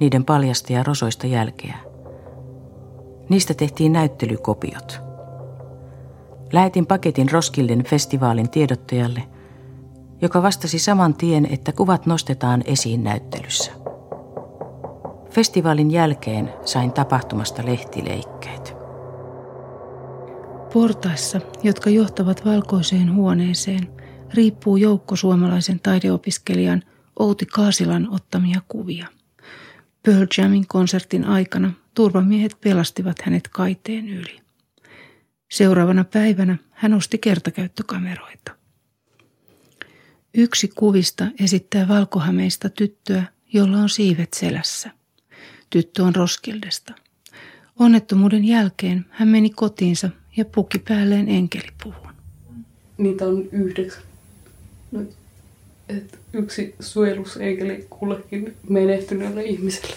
niiden 0.00 0.24
paljasta 0.24 0.72
ja 0.72 0.82
rosoista 0.82 1.26
jälkeä. 1.26 1.93
Niistä 3.28 3.54
tehtiin 3.54 3.92
näyttelykopiot. 3.92 5.00
Lähetin 6.52 6.86
paketin 6.86 7.30
Roskilden 7.30 7.84
festivaalin 7.84 8.50
tiedottajalle, 8.50 9.22
joka 10.22 10.42
vastasi 10.42 10.78
saman 10.78 11.14
tien, 11.14 11.46
että 11.46 11.72
kuvat 11.72 12.06
nostetaan 12.06 12.62
esiin 12.64 13.04
näyttelyssä. 13.04 13.72
Festivaalin 15.30 15.90
jälkeen 15.90 16.52
sain 16.64 16.92
tapahtumasta 16.92 17.66
lehtileikkeet. 17.66 18.76
Portaissa, 20.72 21.40
jotka 21.62 21.90
johtavat 21.90 22.44
valkoiseen 22.44 23.14
huoneeseen, 23.14 23.88
riippuu 24.34 24.76
joukko 24.76 25.16
suomalaisen 25.16 25.80
taideopiskelijan 25.80 26.82
Outi 27.18 27.46
Kaasilan 27.46 28.08
ottamia 28.10 28.60
kuvia. 28.68 29.06
Pearl 30.02 30.26
Jamin 30.38 30.66
konsertin 30.66 31.24
aikana 31.24 31.72
turvamiehet 31.94 32.56
pelastivat 32.60 33.16
hänet 33.22 33.48
kaiteen 33.48 34.08
yli. 34.08 34.40
Seuraavana 35.50 36.04
päivänä 36.04 36.56
hän 36.70 36.94
osti 36.94 37.18
kertakäyttökameroita. 37.18 38.52
Yksi 40.34 40.68
kuvista 40.68 41.26
esittää 41.40 41.88
valkohameista 41.88 42.68
tyttöä, 42.68 43.24
jolla 43.52 43.76
on 43.76 43.88
siivet 43.88 44.34
selässä. 44.34 44.90
Tyttö 45.70 46.02
on 46.02 46.14
Roskildesta. 46.14 46.94
Onnettomuuden 47.78 48.44
jälkeen 48.44 49.06
hän 49.10 49.28
meni 49.28 49.50
kotiinsa 49.50 50.10
ja 50.36 50.44
puki 50.44 50.78
päälleen 50.78 51.28
enkelipuvun. 51.28 52.14
Niitä 52.98 53.24
on 53.24 53.48
yhdeksän. 53.52 54.02
No, 54.92 55.00
et 55.88 56.18
yksi 56.32 56.74
suojelusenkeli 56.80 57.86
kullekin 57.90 58.56
menehtyneelle 58.68 59.42
ihmiselle. 59.42 59.96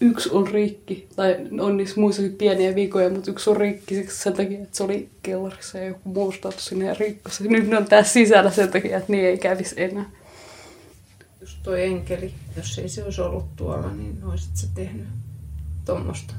Yksi 0.00 0.30
on 0.32 0.46
rikki, 0.48 1.08
tai 1.16 1.36
on 1.60 1.76
niissä 1.76 2.00
muissakin 2.00 2.32
pieniä 2.32 2.74
vikoja, 2.74 3.10
mutta 3.10 3.30
yksi 3.30 3.50
on 3.50 3.56
rikki 3.56 3.94
siksi 3.94 4.22
sen 4.22 4.32
takia, 4.32 4.62
että 4.62 4.76
se 4.76 4.82
oli 4.82 5.10
kellarissa 5.22 5.78
ja 5.78 5.84
joku 5.84 6.08
muu 6.08 6.34
sinne 6.56 6.84
ja 6.84 6.94
rikko 6.94 7.30
se. 7.30 7.44
Nyt 7.44 7.68
ne 7.68 7.76
on 7.76 7.84
tässä 7.84 8.12
sisällä 8.12 8.50
sen 8.50 8.68
takia, 8.68 8.98
että 8.98 9.12
niin 9.12 9.24
ei 9.24 9.38
kävisi 9.38 9.74
enää. 9.78 10.10
Just 11.40 11.62
toi 11.62 11.84
enkeli, 11.84 12.34
jos 12.56 12.78
ei 12.78 12.88
se 12.88 13.04
olisi 13.04 13.20
ollut 13.20 13.56
tuolla, 13.56 13.92
niin 13.92 14.24
olisit 14.24 14.56
sä 14.56 14.66
tehnyt 14.74 15.06
tuommoista 15.84 16.34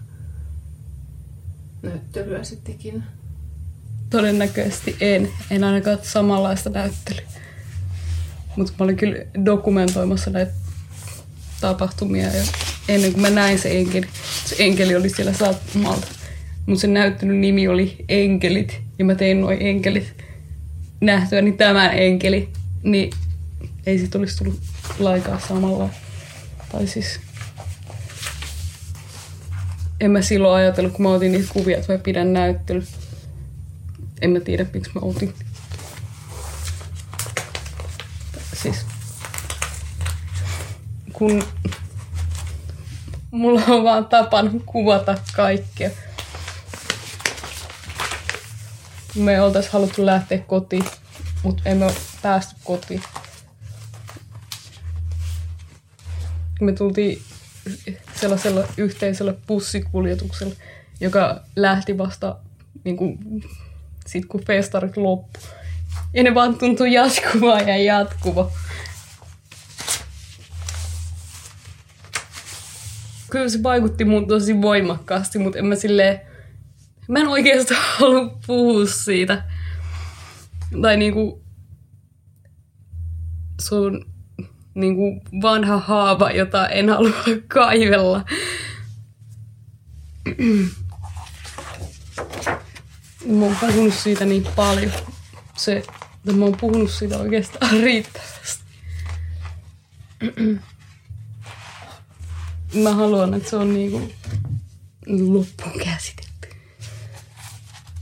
näyttelyä 1.81 2.43
sitten 2.43 2.75
ikinä. 2.75 3.03
Todennäköisesti 4.09 4.95
en. 5.01 5.29
En 5.51 5.63
ainakaan 5.63 5.97
samanlaista 6.01 6.69
näyttelyä. 6.69 7.27
Mutta 8.55 8.73
mä 8.79 8.83
olin 8.83 8.97
kyllä 8.97 9.17
dokumentoimassa 9.45 10.29
näitä 10.29 10.51
tapahtumia 11.61 12.27
ja 12.27 12.43
ennen 12.89 13.11
kuin 13.11 13.21
mä 13.21 13.29
näin 13.29 13.59
se 13.59 13.77
enkeli, 13.77 14.07
se 14.45 14.55
enkeli 14.59 14.95
oli 14.95 15.09
siellä 15.09 15.33
sattumalta. 15.33 16.07
Mutta 16.65 16.81
sen 16.81 16.93
näyttänyt 16.93 17.37
nimi 17.37 17.67
oli 17.67 17.95
Enkelit 18.09 18.81
ja 18.99 19.05
mä 19.05 19.15
tein 19.15 19.41
noin 19.41 19.57
enkelit 19.61 20.13
nähtyä, 21.01 21.41
niin 21.41 21.57
tämä 21.57 21.89
enkeli, 21.89 22.49
niin 22.83 23.09
ei 23.85 23.99
sit 23.99 24.15
olisi 24.15 24.37
tullut 24.37 24.59
laikaa 24.99 25.39
samalla. 25.47 25.89
Tai 26.71 26.87
siis 26.87 27.19
en 29.99 30.11
mä 30.11 30.21
silloin 30.21 30.55
ajatellut, 30.55 30.93
kun 30.93 31.03
mä 31.03 31.09
otin 31.09 31.31
niitä 31.31 31.53
kuvia, 31.53 31.77
että 31.77 31.93
mä 31.93 31.99
pidän 31.99 32.33
näyttely. 32.33 32.83
En 34.21 34.31
mä 34.31 34.39
tiedä, 34.39 34.65
miksi 34.73 34.91
mä 34.95 35.01
otin. 35.03 35.33
Siis 38.61 38.75
kun 41.13 41.43
mulla 43.31 43.61
on 43.67 43.83
vaan 43.83 44.05
tapana 44.05 44.51
kuvata 44.65 45.17
kaikkea. 45.35 45.89
Me 49.15 49.41
oltais 49.41 49.69
haluttu 49.69 50.05
lähteä 50.05 50.37
kotiin, 50.37 50.85
mutta 51.43 51.63
emme 51.65 51.93
päästy 52.21 52.55
kotiin. 52.63 53.03
Me 56.61 56.71
tultiin 56.71 57.21
sellaisella 58.15 58.63
yhteisellä 58.77 59.33
bussikuljetuksella, 59.47 60.55
joka 60.99 61.39
lähti 61.55 61.97
vasta 61.97 62.35
niin 62.83 62.97
kuin, 62.97 63.17
sit 64.07 64.25
kun 64.25 64.45
festarit 64.45 64.97
loppu. 64.97 65.39
Ja 66.13 66.23
ne 66.23 66.33
vaan 66.35 66.55
tuntui 66.55 66.93
jatkuvaa 66.93 67.61
ja 67.61 67.77
jatkuva. 67.77 68.51
Kyllä 73.29 73.49
se 73.49 73.63
vaikutti 73.63 74.05
mun 74.05 74.27
tosi 74.27 74.61
voimakkaasti, 74.61 75.39
mutta 75.39 75.59
en 75.59 75.65
mä 75.65 75.75
silleen, 75.75 76.21
mä 77.07 77.19
en 77.19 77.27
oikeastaan 77.27 77.81
halua 77.97 78.39
puhua 78.47 78.85
siitä. 78.85 79.43
Tai 80.81 80.97
niinku, 80.97 81.43
se 83.61 83.75
on 83.75 84.05
niinku 84.73 85.21
vanha 85.41 85.77
haava, 85.77 86.31
jota 86.31 86.67
en 86.67 86.89
halua 86.89 87.13
kaivella. 87.47 88.25
Mä 93.25 93.45
oon 93.45 93.55
puhunut 93.61 93.93
siitä 93.93 94.25
niin 94.25 94.47
paljon. 94.55 94.91
Se, 95.57 95.77
että 95.77 96.33
mä 96.33 96.45
oon 96.45 96.57
puhunut 96.59 96.91
siitä 96.91 97.17
oikeastaan 97.17 97.71
riittävästi. 97.71 98.63
Mä 102.73 102.93
haluan, 102.93 103.33
että 103.33 103.49
se 103.49 103.55
on 103.55 103.73
niinku 103.73 104.01
loppuun 105.07 105.79
käsitetty. 105.83 106.49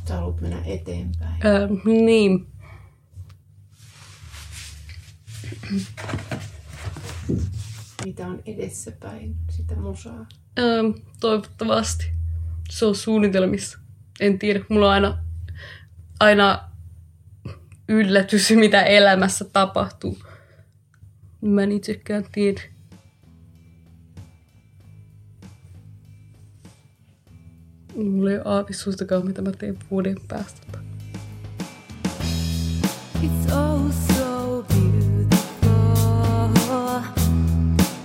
Sä 0.07 0.15
haluat 0.15 0.41
mennä 0.41 0.61
eteenpäin. 0.65 1.45
Öö, 1.45 1.67
niin. 1.85 2.47
Mitä 8.05 8.27
on 8.27 8.41
edessäpäin 8.45 9.35
sitä 9.49 9.75
musaa? 9.75 10.25
Öö, 10.59 10.83
toivottavasti. 11.19 12.05
Se 12.69 12.85
on 12.85 12.95
suunnitelmissa. 12.95 13.79
En 14.19 14.39
tiedä. 14.39 14.59
Mulla 14.69 14.87
on 14.87 14.93
aina, 14.93 15.17
aina 16.19 16.69
yllätys, 17.87 18.51
mitä 18.55 18.81
elämässä 18.83 19.45
tapahtuu. 19.45 20.17
Mä 21.41 21.63
en 21.63 21.71
itsekään 21.71 22.25
tiedä. 22.31 22.61
Mulla 27.97 28.31
ei 28.31 28.35
ole 28.35 28.43
aavistustakaan, 28.45 29.25
mitä 29.25 29.41
mä 29.41 29.51
teen 29.51 29.77
vuoden 29.91 30.15
päästä. 30.27 30.61
It's 33.23 33.53
oh 33.53 33.91
so 33.91 34.63
beautiful. 34.67 35.27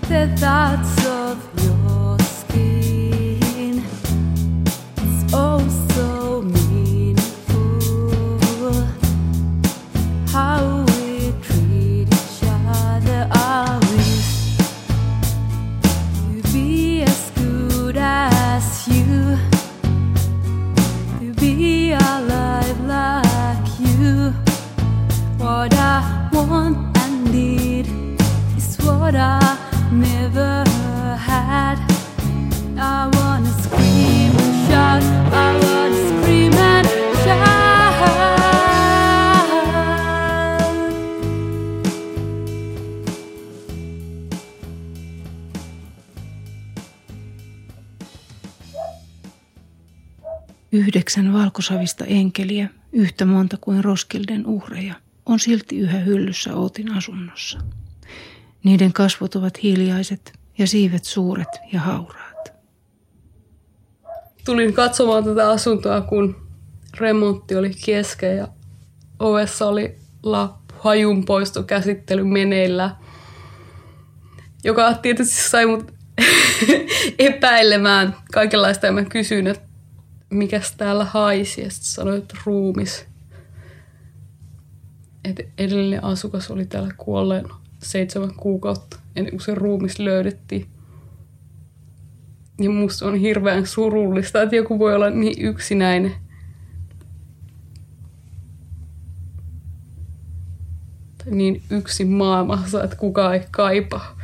The 0.08 0.28
thoughts 0.40 1.06
of 1.06 1.64
your 1.64 1.71
enkeliä, 52.32 52.68
yhtä 52.92 53.24
monta 53.24 53.56
kuin 53.60 53.84
Roskilden 53.84 54.46
uhreja, 54.46 54.94
on 55.26 55.40
silti 55.40 55.78
yhä 55.78 55.98
hyllyssä 55.98 56.54
Ootin 56.54 56.92
asunnossa. 56.92 57.58
Niiden 58.64 58.92
kasvot 58.92 59.34
ovat 59.34 59.62
hiljaiset 59.62 60.32
ja 60.58 60.66
siivet 60.66 61.04
suuret 61.04 61.48
ja 61.72 61.80
hauraat. 61.80 62.52
Tulin 64.44 64.72
katsomaan 64.72 65.24
tätä 65.24 65.50
asuntoa, 65.50 66.00
kun 66.00 66.46
remontti 66.98 67.56
oli 67.56 67.70
kesken 67.84 68.36
ja 68.36 68.48
ovessa 69.18 69.66
oli 69.66 69.96
lappu 70.22 70.74
hajunpoistokäsittely 70.78 72.24
meneillä, 72.24 72.96
joka 74.64 74.94
tietysti 74.94 75.48
sai 75.48 75.66
mut 75.66 75.92
epäilemään 77.18 78.16
kaikenlaista 78.32 78.86
ja 78.86 78.92
mä 78.92 79.04
kysyin, 79.04 79.46
että 79.46 79.71
mikäs 80.32 80.72
täällä 80.76 81.04
haisi 81.04 81.60
ja 81.60 81.70
sitten 81.70 81.88
sanoin, 81.88 82.18
että 82.18 82.36
ruumis. 82.46 83.06
Et 85.24 85.40
edellinen 85.58 86.04
asukas 86.04 86.50
oli 86.50 86.66
täällä 86.66 86.94
kuolleen 86.96 87.48
seitsemän 87.82 88.34
kuukautta 88.34 88.98
ennen 89.16 89.30
kuin 89.30 89.40
se 89.40 89.54
ruumis 89.54 89.98
löydettiin. 89.98 90.66
Ja 92.60 92.70
musta 92.70 93.06
on 93.06 93.16
hirveän 93.16 93.66
surullista, 93.66 94.42
että 94.42 94.56
joku 94.56 94.78
voi 94.78 94.94
olla 94.94 95.10
niin 95.10 95.42
yksinäinen. 95.46 96.14
Tai 101.18 101.34
niin 101.34 101.62
yksin 101.70 102.08
maailmassa, 102.08 102.84
että 102.84 102.96
kukaan 102.96 103.34
ei 103.34 103.42
kaipaa. 103.50 104.16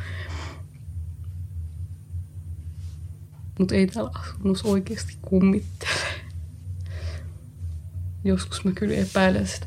Mutta 3.59 3.75
ei 3.75 3.87
täällä 3.87 4.11
asunnossa 4.13 4.67
oikeasti 4.67 5.17
kummittele. 5.21 5.91
Joskus 8.23 8.63
mä 8.65 8.71
kyllä 8.71 8.95
epäilen 8.95 9.47
sitä. 9.47 9.65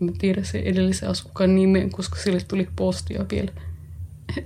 Mä 0.00 0.12
tiedän 0.18 0.44
sen 0.44 0.62
edellisen 0.62 1.08
asukkaan 1.08 1.54
nimen, 1.54 1.90
koska 1.90 2.16
sille 2.16 2.40
tuli 2.40 2.68
postia 2.76 3.24
vielä, 3.30 3.52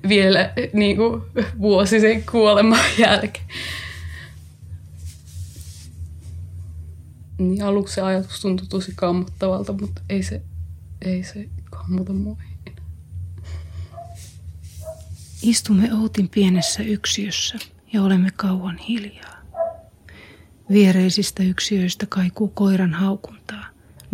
vielä 0.09 0.53
niin 0.73 0.97
kuin 0.97 1.23
vuosi 1.59 2.01
sen 2.01 2.25
kuoleman 2.31 2.85
jälkeen. 2.99 3.47
Niin 7.39 7.63
aluksi 7.63 7.95
se 7.95 8.01
ajatus 8.01 8.41
tuntui 8.41 8.67
tosi 8.67 8.93
kammottavalta, 8.97 9.73
mutta 9.73 10.03
ei 10.09 10.23
se, 10.23 10.43
ei 11.03 11.25
se 11.25 11.49
kammota 11.71 12.13
mua. 12.13 12.37
Istumme 15.43 15.95
Outin 15.95 16.29
pienessä 16.29 16.83
yksiössä 16.83 17.59
ja 17.92 18.03
olemme 18.03 18.31
kauan 18.37 18.79
hiljaa. 18.79 19.38
Viereisistä 20.70 21.42
yksiöistä 21.42 22.07
kaikuu 22.07 22.48
koiran 22.48 22.92
haukuntaa, 22.92 23.64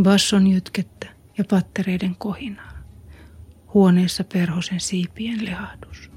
basson 0.03 0.47
jytkettä 0.47 1.07
ja 1.39 1.45
pattereiden 1.51 2.17
kohinaa. 2.17 2.73
Huoneessa 3.75 4.25
perhosen 4.33 4.81
siipien 4.81 5.45
lehahdus. 5.45 6.11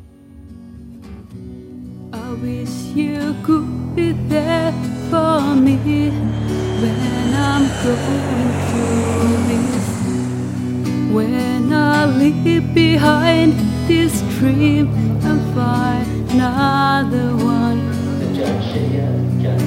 I 2.14 2.42
wish 2.42 2.98
you 2.98 3.34
could 3.44 3.96
be 3.96 4.16
there 4.30 4.74
for 5.12 5.56
me 5.56 5.78
when 6.82 7.34
I'm 7.34 7.70
going 7.84 8.52
through 8.70 9.48
this. 9.48 9.77
When 11.18 11.74
I 11.74 12.06
leave 12.06 12.74
behind 12.76 13.54
this 13.88 14.22
dream 14.38 14.88
and 15.26 15.42
find 15.56 16.06
another 16.30 17.34
one. 17.36 17.82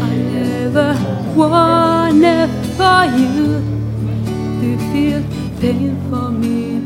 I 0.00 0.14
never 0.38 0.94
wanted 1.36 2.50
for 2.78 3.02
you 3.18 3.58
to 4.60 4.68
feel 4.92 5.22
pain 5.60 5.96
for 6.10 6.30
me. 6.30 6.80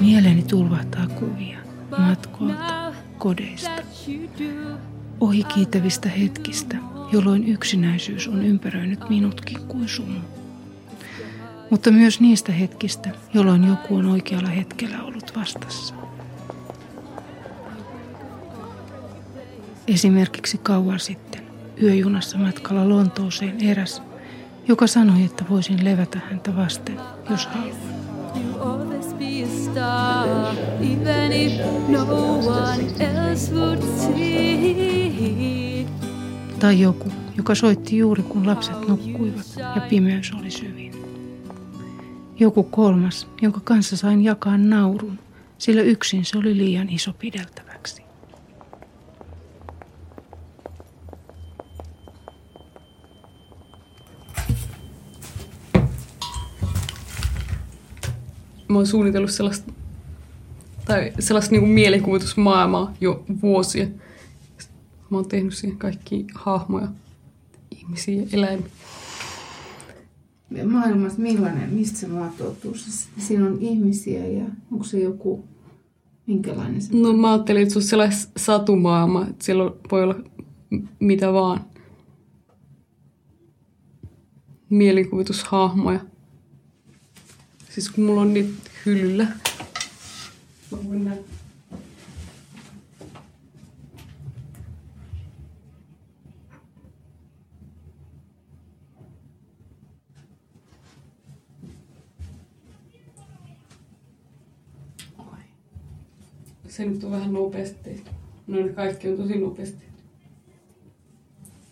Mieleeni 0.00 0.42
tulvahtaa 0.42 1.06
kuvia 1.06 1.58
matkoilta, 1.98 2.92
kodeista, 3.18 3.82
ohi 5.20 5.44
kiitävistä 5.44 6.08
hetkistä, 6.08 6.76
jolloin 7.12 7.48
yksinäisyys 7.48 8.28
on 8.28 8.44
ympäröinyt 8.44 9.08
minutkin 9.08 9.58
kuin 9.68 9.88
sumu. 9.88 10.35
Mutta 11.70 11.90
myös 11.90 12.20
niistä 12.20 12.52
hetkistä, 12.52 13.10
jolloin 13.34 13.68
joku 13.68 13.96
on 13.96 14.06
oikealla 14.06 14.48
hetkellä 14.48 15.02
ollut 15.02 15.36
vastassa. 15.36 15.94
Esimerkiksi 19.88 20.58
kauan 20.58 21.00
sitten 21.00 21.42
yöjunassa 21.82 22.38
matkalla 22.38 22.88
Lontooseen 22.88 23.64
eräs, 23.64 24.02
joka 24.68 24.86
sanoi, 24.86 25.24
että 25.24 25.44
voisin 25.50 25.84
levätä 25.84 26.20
häntä 26.30 26.56
vasten, 26.56 26.96
jos 27.30 27.46
haluan. 27.46 27.76
Tai 36.60 36.80
joku, 36.80 37.12
joka 37.36 37.54
soitti 37.54 37.98
juuri 37.98 38.22
kun 38.22 38.46
lapset 38.46 38.88
nukkuivat 38.88 39.46
ja 39.56 39.82
pimeys 39.88 40.32
oli 40.40 40.50
syvin. 40.50 40.95
Joku 42.38 42.62
kolmas, 42.62 43.28
jonka 43.42 43.60
kanssa 43.64 43.96
sain 43.96 44.24
jakaa 44.24 44.58
naurun, 44.58 45.18
sillä 45.58 45.82
yksin 45.82 46.24
se 46.24 46.38
oli 46.38 46.56
liian 46.56 46.88
iso 46.88 47.12
pideltäväksi. 47.12 48.02
Mä 58.68 58.78
oon 58.78 58.86
suunnitellut 58.86 59.30
sellaista, 59.30 59.72
tai 60.84 61.12
sellaista 61.18 61.52
niin 61.52 61.60
kuin 61.60 61.72
mielikuvitusmaailmaa 61.72 62.92
jo 63.00 63.24
vuosia. 63.42 63.86
Mä 65.10 65.18
oon 65.18 65.28
tehnyt 65.28 65.54
siihen 65.54 65.78
kaikki 65.78 66.26
hahmoja, 66.34 66.88
ihmisiä 67.70 68.22
eläimiä. 68.32 68.66
Maailmassa 70.70 71.18
millainen, 71.20 71.70
mistä 71.74 71.98
se 71.98 72.06
muotoutuu? 72.08 72.74
Se- 72.74 73.08
Siinä 73.18 73.46
on 73.46 73.58
ihmisiä 73.60 74.26
ja 74.26 74.44
onko 74.72 74.84
se 74.84 75.00
joku, 75.00 75.44
minkälainen 76.26 76.82
se 76.82 76.96
No 76.96 77.12
mä 77.12 77.32
ajattelin, 77.32 77.62
että 77.62 77.72
se 77.72 77.78
on 77.78 77.82
sellainen 77.82 78.18
satumaailma, 78.36 79.26
että 79.26 79.44
siellä 79.44 79.72
voi 79.92 80.02
olla 80.02 80.14
mitä 81.00 81.32
vaan. 81.32 81.64
Mielikuvitushahmoja. 84.70 86.00
Siis 87.70 87.90
kun 87.90 88.04
mulla 88.04 88.20
on 88.20 88.34
niitä 88.34 88.50
hyllyllä. 88.86 89.24
Mä 90.72 90.78
voin 90.88 91.04
näyttää. 91.04 91.45
Nyt 106.90 107.04
on 107.04 107.10
vähän 107.10 107.32
nopeasti. 107.32 108.04
No 108.46 108.60
ne 108.60 108.68
kaikki 108.68 109.08
on 109.08 109.16
tosi 109.16 109.38
nopeasti. 109.38 109.86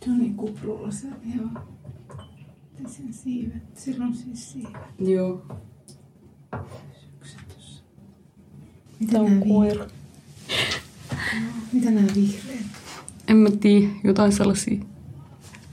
Se 0.05 0.11
on 0.11 0.19
niin 0.19 0.35
kuprulla 0.35 0.91
se, 0.91 1.07
joo. 1.37 1.49
Miten 2.73 2.93
sen 2.93 3.13
siivet? 3.13 3.63
Sillä 3.75 4.05
on 4.05 4.15
siis 4.15 4.53
siivet. 4.53 4.73
Joo. 4.99 5.43
Mitä 9.01 9.13
Tää 9.13 9.21
on 9.21 9.31
nämä 9.31 9.47
koira. 9.49 9.87
Mitä 11.73 11.91
nämä 11.91 12.07
vihreät? 12.15 12.67
En 13.29 13.37
mä 13.37 13.51
tiedä, 13.51 13.87
jotain 14.05 14.33
sellaisia. 14.33 14.85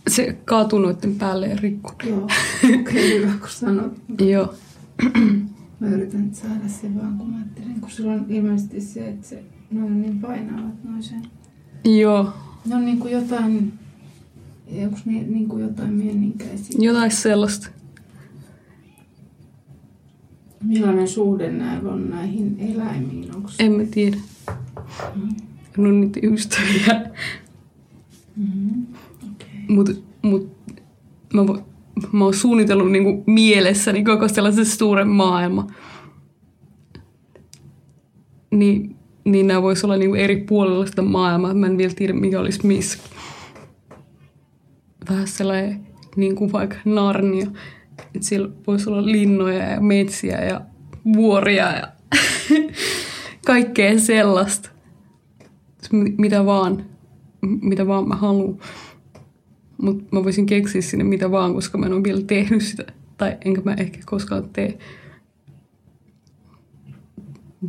Se 0.07 0.37
kaatuu 0.45 0.79
noiden 0.79 1.15
päälle 1.15 1.47
ja 1.47 1.55
rikkoi. 1.55 2.09
Joo, 2.09 2.23
okei, 2.23 2.79
okay, 2.79 3.19
hyvä 3.19 3.37
kun 3.39 3.49
sanot. 3.49 3.93
Joo. 4.19 4.55
Mä 5.81 5.87
yritän 5.87 6.25
nyt 6.25 6.35
saada 6.35 6.67
sen 6.67 6.95
vaan, 6.95 7.17
kun 7.17 7.29
mä 7.29 7.37
ajattelin, 7.37 7.81
kun 7.81 7.91
sulla 7.91 8.11
on 8.11 8.25
ilmeisesti 8.29 8.81
se, 8.81 9.07
että 9.07 9.27
se, 9.27 9.43
ne 9.71 9.83
on 9.83 10.01
niin 10.01 10.19
painavat 10.19 10.83
noin 10.83 11.03
sen. 11.03 11.21
Joo. 11.99 12.33
Ne 12.65 12.75
on 12.75 12.85
niin 12.85 12.99
kuin 12.99 13.13
jotain, 13.13 13.73
onko 14.83 14.97
ne 15.05 15.23
niin 15.23 15.47
kuin 15.47 15.63
jotain 15.63 15.93
mienninkäisiä? 15.93 16.75
Jotain 16.79 17.11
sellaista. 17.11 17.69
Millainen 20.63 21.07
suhde 21.07 21.51
näillä 21.51 21.91
on 21.91 22.09
näihin 22.09 22.55
eläimiin? 22.59 23.35
Onko 23.35 23.49
se? 23.49 23.63
En 23.63 23.71
mä 23.71 23.83
tiedä. 23.91 24.17
Ne 25.77 25.87
on 25.87 26.01
niitä 26.01 26.19
ystäviä. 26.23 27.11
Mm-hmm. 28.35 28.85
Mut, 29.67 30.03
mut 30.21 30.51
mä, 31.33 31.47
vo, 31.47 31.63
mä 32.11 32.23
oon 32.23 32.33
suunnitellut 32.33 32.91
niinku 32.91 33.23
mielessäni 33.27 34.03
koko 34.03 34.27
sellaisen 34.27 34.65
suuren 34.65 35.07
maailma. 35.07 35.67
Niin, 38.51 38.95
niin 39.23 39.47
nämä 39.47 39.61
vois 39.61 39.83
olla 39.83 39.97
niinku 39.97 40.15
eri 40.15 40.37
puolilla 40.37 40.85
sitä 40.85 41.01
maailmaa. 41.01 41.53
Mä 41.53 41.67
en 41.67 41.77
vielä 41.77 41.93
tiedä, 41.93 42.13
mikä 42.13 42.39
olisi 42.39 42.67
missä. 42.67 42.97
Vähän 45.09 45.27
sellainen, 45.27 45.87
niin 46.15 46.35
kuin 46.35 46.51
vaikka 46.51 46.75
Narnia. 46.85 47.47
Että 48.15 48.27
siellä 48.27 48.49
voisi 48.67 48.89
olla 48.89 49.05
linnoja 49.05 49.69
ja 49.69 49.81
metsiä 49.81 50.45
ja 50.45 50.61
vuoria 51.13 51.71
ja 51.71 51.87
kaikkea 53.45 53.99
sellaista. 53.99 54.69
Mi- 55.91 56.15
Mitä 56.17 56.45
vaan, 56.45 56.85
mitä 57.41 57.87
vaan 57.87 58.07
mä 58.07 58.15
haluan. 58.15 58.57
Mutta 59.81 60.03
mä 60.11 60.23
voisin 60.23 60.45
keksiä 60.45 60.81
sinne 60.81 61.03
mitä 61.03 61.31
vaan, 61.31 61.53
koska 61.53 61.77
mä 61.77 61.85
en 61.85 61.93
ole 61.93 62.03
vielä 62.03 62.21
tehnyt 62.21 62.63
sitä. 62.63 62.83
Tai 63.17 63.37
enkä 63.45 63.61
mä 63.61 63.73
ehkä 63.73 63.99
koskaan 64.05 64.49
tee. 64.49 64.79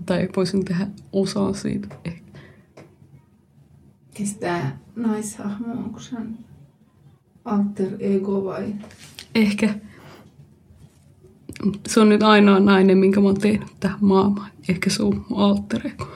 Tai 0.06 0.28
voisin 0.36 0.64
tehdä 0.64 0.86
osaa 1.12 1.52
siitä 1.52 1.88
ehkä. 2.04 2.38
Kestää 4.14 4.78
naishahmo, 4.96 5.72
onko 5.72 6.00
se 6.00 6.16
alter 7.44 7.92
ego 8.00 8.44
vai? 8.44 8.74
Ehkä. 9.34 9.74
Se 11.88 12.00
on 12.00 12.08
nyt 12.08 12.22
ainoa 12.22 12.60
nainen, 12.60 12.98
minkä 12.98 13.20
mä 13.20 13.26
oon 13.26 13.40
tehnyt 13.40 13.68
tähän 13.80 13.98
maailmaan. 14.00 14.50
Ehkä 14.68 14.90
se 14.90 15.02
on 15.02 15.24
mun 15.28 15.38
alter 15.38 15.86
ego. 15.86 16.08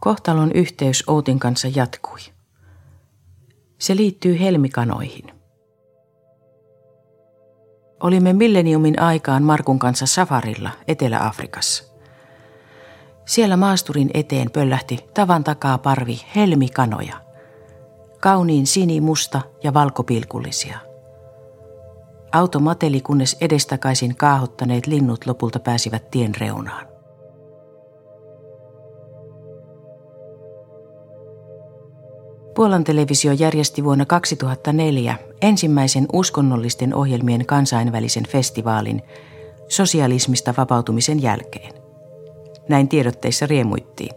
Kohtalon 0.00 0.52
yhteys 0.52 1.04
Outin 1.06 1.38
kanssa 1.38 1.68
jatkui. 1.74 2.33
Se 3.84 3.96
liittyy 3.96 4.40
helmikanoihin. 4.40 5.24
Olimme 8.00 8.32
milleniumin 8.32 9.00
aikaan 9.00 9.42
Markun 9.42 9.78
kanssa 9.78 10.06
safarilla 10.06 10.70
Etelä-Afrikassa. 10.88 11.84
Siellä 13.26 13.56
maasturin 13.56 14.10
eteen 14.14 14.50
pöllähti 14.50 14.98
tavan 15.14 15.44
takaa 15.44 15.78
parvi 15.78 16.20
helmikanoja. 16.36 17.16
Kauniin 18.20 18.66
sinimusta 18.66 19.40
ja 19.62 19.74
valkopilkullisia. 19.74 20.78
Auto 22.32 22.60
mateli, 22.60 23.00
kunnes 23.00 23.36
edestakaisin 23.40 24.16
kaahottaneet 24.16 24.86
linnut 24.86 25.26
lopulta 25.26 25.60
pääsivät 25.60 26.10
tien 26.10 26.34
reunaan. 26.34 26.93
Puolan 32.54 32.84
televisio 32.84 33.32
järjesti 33.32 33.84
vuonna 33.84 34.06
2004 34.06 35.16
ensimmäisen 35.42 36.06
uskonnollisten 36.12 36.94
ohjelmien 36.94 37.46
kansainvälisen 37.46 38.24
festivaalin 38.28 39.02
sosialismista 39.68 40.54
vapautumisen 40.56 41.22
jälkeen. 41.22 41.72
Näin 42.68 42.88
tiedotteissa 42.88 43.46
riemuittiin. 43.46 44.14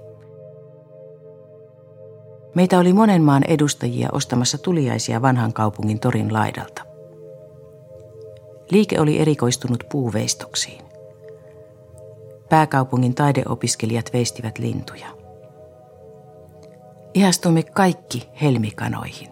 Meitä 2.56 2.80
oli 2.80 2.93
monen 2.93 3.21
maan 3.21 3.43
edustajia 3.47 4.10
ostamassa 4.12 4.58
tuliaisia 4.58 5.21
vanhan 5.21 5.54
kaupungin 5.54 6.00
torin 6.00 6.34
laidalta. 6.34 6.82
Liike 8.71 9.00
oli 9.00 9.19
erikoistunut 9.19 9.84
puuveistoksiin. 9.91 10.82
Pääkaupungin 12.50 13.15
taideopiskelijat 13.15 14.13
veistivät 14.13 14.60
lintuja. 14.60 15.16
Ihastuimme 17.17 17.63
kaikki 17.63 18.30
helmikanoihin. 18.41 19.32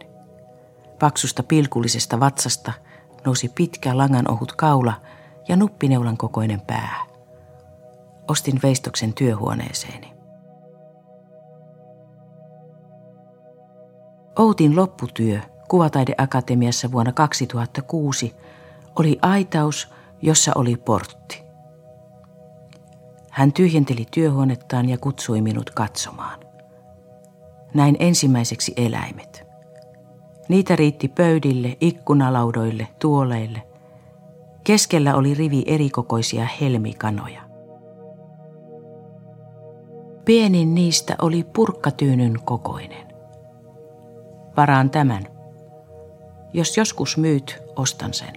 Paksusta 1.00 1.44
pilkullisesta 1.44 2.20
vatsasta 2.20 2.74
nousi 3.26 3.50
pitkä 3.50 3.98
langan 3.98 4.32
ohut 4.32 4.52
kaula 4.52 4.94
ja 5.48 5.56
nuppineulan 5.56 6.18
kokoinen 6.18 6.62
pää. 6.62 7.06
Ostin 8.28 8.60
veistoksen 8.64 9.14
työhuoneeseeni. 9.14 10.14
Outin 14.40 14.76
lopputyö 14.76 15.40
Kuvataideakatemiassa 15.68 16.92
vuonna 16.92 17.12
2006 17.12 18.36
oli 19.00 19.20
aitaus, 19.22 19.90
jossa 20.22 20.52
oli 20.56 20.76
portti. 20.78 21.44
Hän 23.32 23.54
tyhjenteli 23.54 24.08
työhuonettaan 24.12 24.90
ja 24.90 24.98
kutsui 24.98 25.42
minut 25.42 25.70
katsomaan. 25.70 26.45
Näin 27.76 27.96
ensimmäiseksi 28.00 28.74
eläimet. 28.78 29.44
Niitä 30.50 30.76
riitti 30.76 31.08
pöydille, 31.08 31.78
ikkunalaudoille, 31.82 32.88
tuoleille. 33.00 33.62
Keskellä 34.64 35.16
oli 35.16 35.34
rivi 35.34 35.64
erikokoisia 35.68 36.48
helmikanoja. 36.62 37.42
Pienin 40.26 40.76
niistä 40.76 41.16
oli 41.22 41.44
purkkatyynyn 41.44 42.40
kokoinen. 42.46 43.08
Varaan 44.58 44.90
tämän. 44.90 45.24
Jos 46.54 46.78
joskus 46.78 47.18
myyt, 47.18 47.64
ostan 47.76 48.14
sen, 48.14 48.34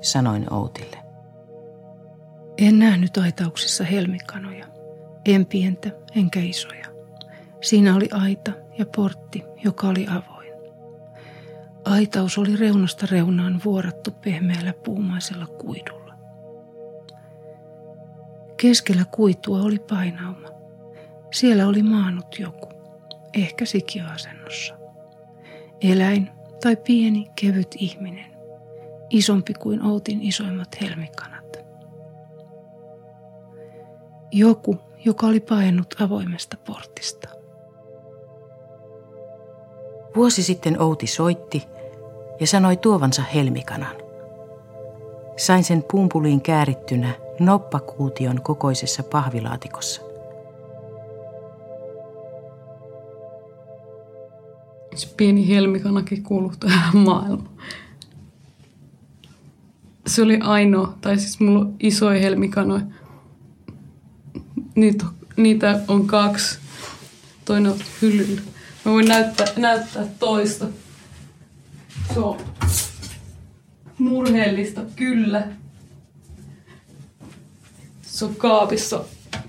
sanoin 0.00 0.52
Outille. 0.52 0.96
En 2.58 2.78
nähnyt 2.78 3.16
aitauksessa 3.16 3.84
helmikanoja. 3.84 4.66
En 5.24 5.46
pientä, 5.46 5.90
enkä 6.16 6.40
isoja. 6.40 6.91
Siinä 7.62 7.94
oli 7.96 8.08
aita 8.12 8.52
ja 8.78 8.86
portti, 8.96 9.44
joka 9.64 9.88
oli 9.88 10.06
avoin. 10.06 10.52
Aitaus 11.84 12.38
oli 12.38 12.56
reunasta 12.56 13.06
reunaan 13.10 13.60
vuorattu 13.64 14.10
pehmeällä 14.10 14.72
puumaisella 14.84 15.46
kuidulla. 15.46 16.14
Keskellä 18.56 19.04
kuitua 19.04 19.62
oli 19.62 19.78
painauma. 19.78 20.48
Siellä 21.32 21.66
oli 21.66 21.82
maanut 21.82 22.38
joku, 22.38 22.68
ehkä 23.34 23.64
sikiöasennossa. 23.64 24.74
Eläin 25.80 26.30
tai 26.62 26.76
pieni 26.76 27.30
kevyt 27.40 27.74
ihminen, 27.78 28.32
isompi 29.10 29.54
kuin 29.54 29.82
Outin 29.82 30.22
isoimmat 30.22 30.80
helmikanat. 30.80 31.56
Joku, 34.32 34.78
joka 35.04 35.26
oli 35.26 35.40
paennut 35.40 35.94
avoimesta 36.00 36.56
portista. 36.56 37.41
Vuosi 40.16 40.42
sitten 40.42 40.82
Outi 40.82 41.06
soitti 41.06 41.62
ja 42.40 42.46
sanoi 42.46 42.76
tuovansa 42.76 43.22
helmikanan. 43.22 43.96
Sain 45.36 45.64
sen 45.64 45.84
pumpuliin 45.90 46.40
käärittynä 46.40 47.14
noppakuution 47.40 48.42
kokoisessa 48.42 49.02
pahvilaatikossa. 49.02 50.02
Se 54.94 55.08
pieni 55.16 55.48
helmikanakin 55.48 56.22
kuuluu 56.22 56.52
tähän 56.60 56.96
maailmaan. 56.96 57.48
Se 60.06 60.22
oli 60.22 60.38
ainoa, 60.42 60.94
tai 61.00 61.18
siis 61.18 61.40
mulla 61.40 61.58
on 61.60 61.74
isoja 61.80 62.20
helmikanoja. 62.20 62.82
Niitä, 65.36 65.80
on 65.88 66.06
kaksi. 66.06 66.58
Toinen 67.44 67.72
on 67.72 67.78
hyllyllä. 68.02 68.40
Mä 68.84 68.92
voin 68.92 69.08
näyttää, 69.08 69.46
näyttää 69.56 70.06
toista. 70.18 70.66
Se 72.14 72.20
on 72.20 72.40
murheellista, 73.98 74.80
kyllä. 74.96 75.48
Se 78.02 78.24
on 78.24 78.36
kaapissa 78.36 79.04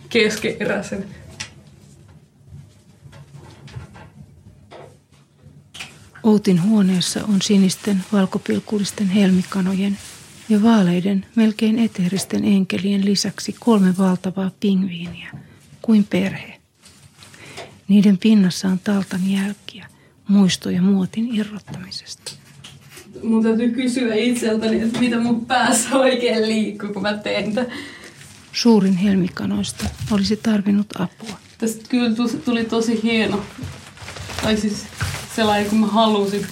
keskeeräisen. 0.10 1.06
Outin 6.24 6.63
huoneessa 6.63 7.26
on 7.26 7.41
sinisten 7.41 8.04
valkopilkullisten 8.13 9.08
helmikanojen 9.08 9.98
ja 10.50 10.63
vaaleiden, 10.63 11.26
melkein 11.36 11.80
eteeristen 11.80 12.46
enkelien 12.46 13.06
lisäksi 13.06 13.56
kolme 13.60 13.98
valtavaa 13.98 14.52
pingviiniä, 14.60 15.32
kuin 15.82 16.04
perhe. 16.04 16.62
Niiden 17.88 18.17
pinnassa 18.17 18.67
on 18.67 18.80
taltan 18.80 19.32
jälkiä, 19.32 19.88
muistoja 20.28 20.82
muotin 20.82 21.36
irrottamisesta. 21.36 22.32
Mun 23.24 23.43
täytyy 23.43 23.69
kysyä 23.72 24.15
itseltäni, 24.15 24.82
että 24.82 25.00
mitä 25.00 25.19
mun 25.19 25.46
päässä 25.46 25.96
oikein 25.96 26.48
liikkuu, 26.48 26.93
kun 26.93 27.02
mä 27.02 27.13
teen 27.13 27.54
tätä. 27.54 27.72
Suurin 28.52 28.98
helmikanoista 28.98 29.86
olisi 30.12 30.38
tarvinnut 30.38 30.88
apua. 31.00 31.38
Tästä 31.58 31.84
kyllä 31.89 32.10
tuli 32.46 32.65
tosi 32.65 33.04
hieno. 33.04 33.46
Tai 34.43 34.58
siis 34.58 34.86
sellainen, 35.36 35.69
kun 35.69 35.80
mä 35.80 35.88
halusin. 35.88 36.48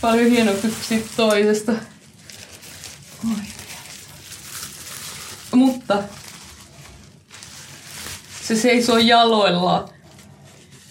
Paljon 0.00 0.30
hienompi 0.30 0.68
kuin 0.88 1.04
toisesta. 1.16 1.72
Oi. 3.30 3.59
Mutta 5.60 6.02
se 8.42 8.56
seisoo 8.56 8.98
jaloillaan. 8.98 9.88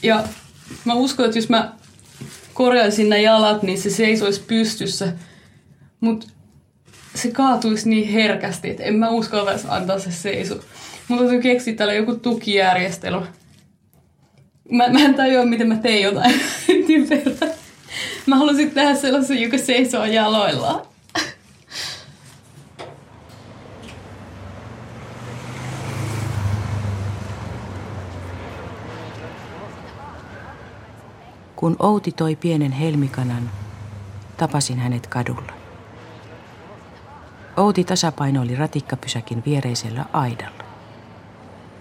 Ja 0.04 0.24
mä 0.86 0.94
uskon, 0.94 1.26
että 1.26 1.38
jos 1.38 1.50
mä 1.50 1.74
korjaisin 2.54 3.10
nämä 3.10 3.20
jalat, 3.20 3.64
niin 3.64 3.82
se 3.82 3.90
seisoisi 3.90 4.42
pystyssä. 4.48 5.14
Mutta 6.00 6.28
se 7.16 7.32
kaatuisi 7.32 7.90
niin 7.90 8.10
herkästi, 8.10 8.70
että 8.70 8.84
en 8.84 8.96
mä 8.96 9.10
uskaltaisi 9.10 9.68
antaa 9.70 10.00
se 10.00 10.12
seiso. 10.12 10.60
Mun 11.08 11.20
täytyy 11.20 11.42
keksiä 11.42 11.76
täällä 11.76 11.94
joku 11.94 12.16
tukijärjestelmä. 12.16 13.28
Mä, 14.72 14.88
mä 14.88 15.00
en 15.00 15.16
tajua, 15.16 15.46
miten 15.46 15.68
mä 15.68 15.76
tein 15.76 16.04
jotain. 16.04 16.42
Mä 18.26 18.36
halusin 18.36 18.72
tehdä 18.72 18.96
sellaisen, 18.96 19.42
joka 19.42 19.58
seisoo 19.58 20.06
jaloillaan. 20.06 20.89
Kun 31.60 31.76
Outi 31.80 32.12
toi 32.12 32.36
pienen 32.36 32.72
helmikanan, 32.72 33.50
tapasin 34.38 34.80
hänet 34.80 35.08
kadulla. 35.08 35.54
Outi 37.58 37.84
tasapainoili 37.84 38.56
ratikkapysäkin 38.56 39.44
viereisellä 39.46 40.06
aidalla. 40.14 40.64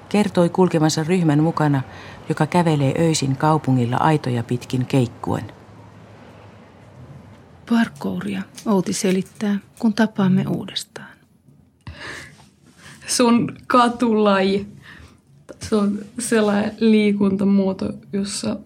Kertoi 0.08 0.48
kulkevansa 0.48 1.04
ryhmän 1.04 1.42
mukana, 1.42 1.82
joka 2.28 2.46
kävelee 2.46 2.94
öisin 2.98 3.36
kaupungilla 3.36 3.96
aitoja 3.96 4.42
pitkin 4.42 4.86
keikkuen. 4.86 5.52
Parkouria 7.70 8.42
Outi 8.66 8.92
selittää, 8.92 9.58
kun 9.78 9.94
tapaamme 9.94 10.44
uudestaan. 10.48 11.10
Se 13.06 13.22
on 13.22 13.56
katulaji. 13.66 14.66
Se 15.60 15.76
on 15.76 15.98
sellainen 16.18 16.76
liikuntamuoto, 16.78 17.92
jossa 18.12 18.56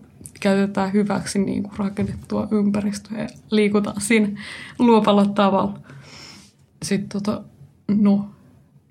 käytetään 0.42 0.92
hyväksi 0.92 1.38
niin 1.38 1.62
kuin 1.62 1.78
rakennettua 1.78 2.48
ympäristöä 2.50 3.18
ja 3.18 3.28
liikutaan 3.50 4.00
siinä 4.00 4.28
luopalla 4.78 5.26
tavalla. 5.26 5.78
Sitten 6.82 7.08
tota, 7.08 7.42
no, 7.88 8.30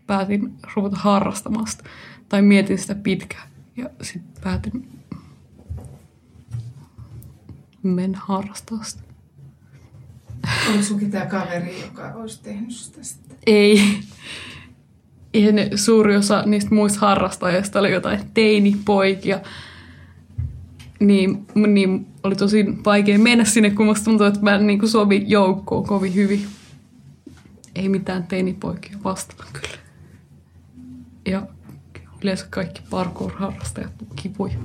päätin 0.07 0.53
ruveta 0.75 0.95
harrastamaan 0.95 1.67
sitä, 1.67 1.83
tai 2.29 2.41
mietin 2.41 2.77
sitä 2.77 2.95
pitkään. 2.95 3.47
Ja 3.77 3.89
sitten 4.01 4.43
päätin 4.43 4.89
mennä 7.83 8.19
harrastaa 8.21 8.83
sitä. 8.83 9.03
Oli 10.69 10.83
sunkin 10.83 11.11
tämä 11.11 11.25
kaveri, 11.25 11.81
joka 11.81 12.13
olisi 12.15 12.43
tehnyt 12.43 12.71
sitä 12.71 13.03
sitten? 13.03 13.37
Ei. 13.47 13.99
Suuri 15.75 16.15
osa 16.15 16.43
niistä 16.45 16.75
muista 16.75 16.99
harrastajista 16.99 17.79
oli 17.79 17.91
jotain 17.91 18.19
teinipoikia. 18.33 19.39
Niin, 21.01 21.47
niin 21.55 22.07
oli 22.23 22.35
tosi 22.35 22.65
vaikea 22.85 23.19
mennä 23.19 23.45
sinne, 23.45 23.69
kun 23.69 23.85
musta 23.85 24.05
tuntuu, 24.05 24.27
että 24.27 24.39
mä 24.41 24.57
niin 24.57 24.89
sovin 24.89 25.29
joukkoon 25.29 25.83
kovin 25.83 26.15
hyvin. 26.15 26.45
Ei 27.75 27.89
mitään 27.89 28.23
teinipoikia 28.23 28.97
vastaan 29.03 29.47
kyllä. 29.53 29.77
Ja 31.25 31.47
yleensä 32.23 32.45
kaikki 32.49 32.81
parkour-harrastajat 32.89 33.91
on 34.01 34.15
kivoja. 34.15 34.57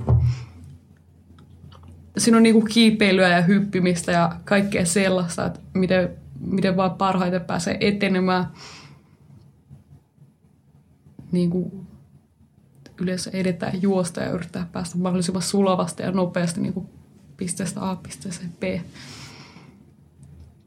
Siinä 2.17 2.37
on 2.37 2.43
niinku 2.43 2.61
kiipeilyä 2.61 3.29
ja 3.29 3.41
hyppimistä 3.41 4.11
ja 4.11 4.35
kaikkea 4.45 4.85
sellaista, 4.85 5.45
että 5.45 5.59
miten, 5.73 6.09
miten 6.39 6.77
vaan 6.77 6.91
parhaiten 6.91 7.41
pääsee 7.41 7.77
etenemään. 7.79 8.45
Niinku 11.31 11.85
yleensä 13.01 13.29
edetään 13.33 13.81
juosta 13.81 14.21
ja 14.21 14.29
yrittää 14.29 14.67
päästä 14.71 14.97
mahdollisimman 14.97 15.41
sulavasti 15.41 16.03
ja 16.03 16.11
nopeasti 16.11 16.61
niin 16.61 16.73
kuin 16.73 16.89
pisteestä 17.37 17.89
A 17.89 17.95
pisteeseen 17.95 18.53
B. 18.59 18.63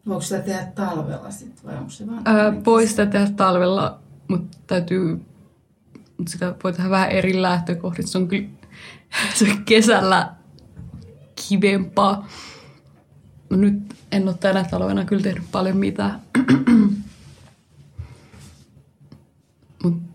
Voiko 0.07 0.21
sitä 0.21 0.41
tehdä 0.41 0.65
talvella 0.75 1.31
sitten 1.31 1.65
vai 1.65 1.77
onko 1.77 1.91
se 1.91 2.07
vaan? 2.07 2.23
Ää, 2.25 2.65
voi 2.65 2.87
sitä 2.87 3.07
tehdä 3.07 3.31
talvella, 3.37 3.99
mutta 4.29 4.59
täytyy, 4.67 5.21
mut 6.19 6.29
sitä 6.29 6.55
voi 6.65 6.73
tehdä 6.73 6.91
vähän 6.91 7.11
eri 7.11 7.43
lähtökohdista. 7.43 8.13
Se 8.13 8.19
on 8.19 8.29
kyllä 8.29 8.49
se 9.35 9.51
on 9.51 9.65
kesällä 9.65 10.35
kivempaa. 11.49 12.29
No 13.51 13.57
nyt 13.57 13.95
en 14.13 14.29
ole 14.29 14.37
tänä 14.41 14.65
talvena 14.65 15.05
kyllä 15.05 15.23
tehnyt 15.23 15.45
paljon 15.53 15.77
mitään. 15.77 16.21
Mutta 19.83 20.09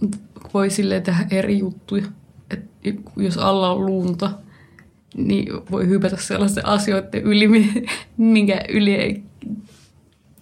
mut 0.02 0.31
voi 0.54 0.70
silleen 0.70 1.02
tehdä 1.02 1.26
eri 1.30 1.58
juttuja. 1.58 2.06
Et 2.50 2.70
jos 3.16 3.38
alla 3.38 3.72
on 3.72 3.86
lunta, 3.86 4.30
niin 5.16 5.46
voi 5.70 5.88
hypätä 5.88 6.16
sellaisten 6.16 6.66
asioiden 6.66 7.22
yli, 7.22 7.48
mi- 7.48 7.86
minkä 8.16 8.64
yli 8.68 8.94
ei, 8.94 9.22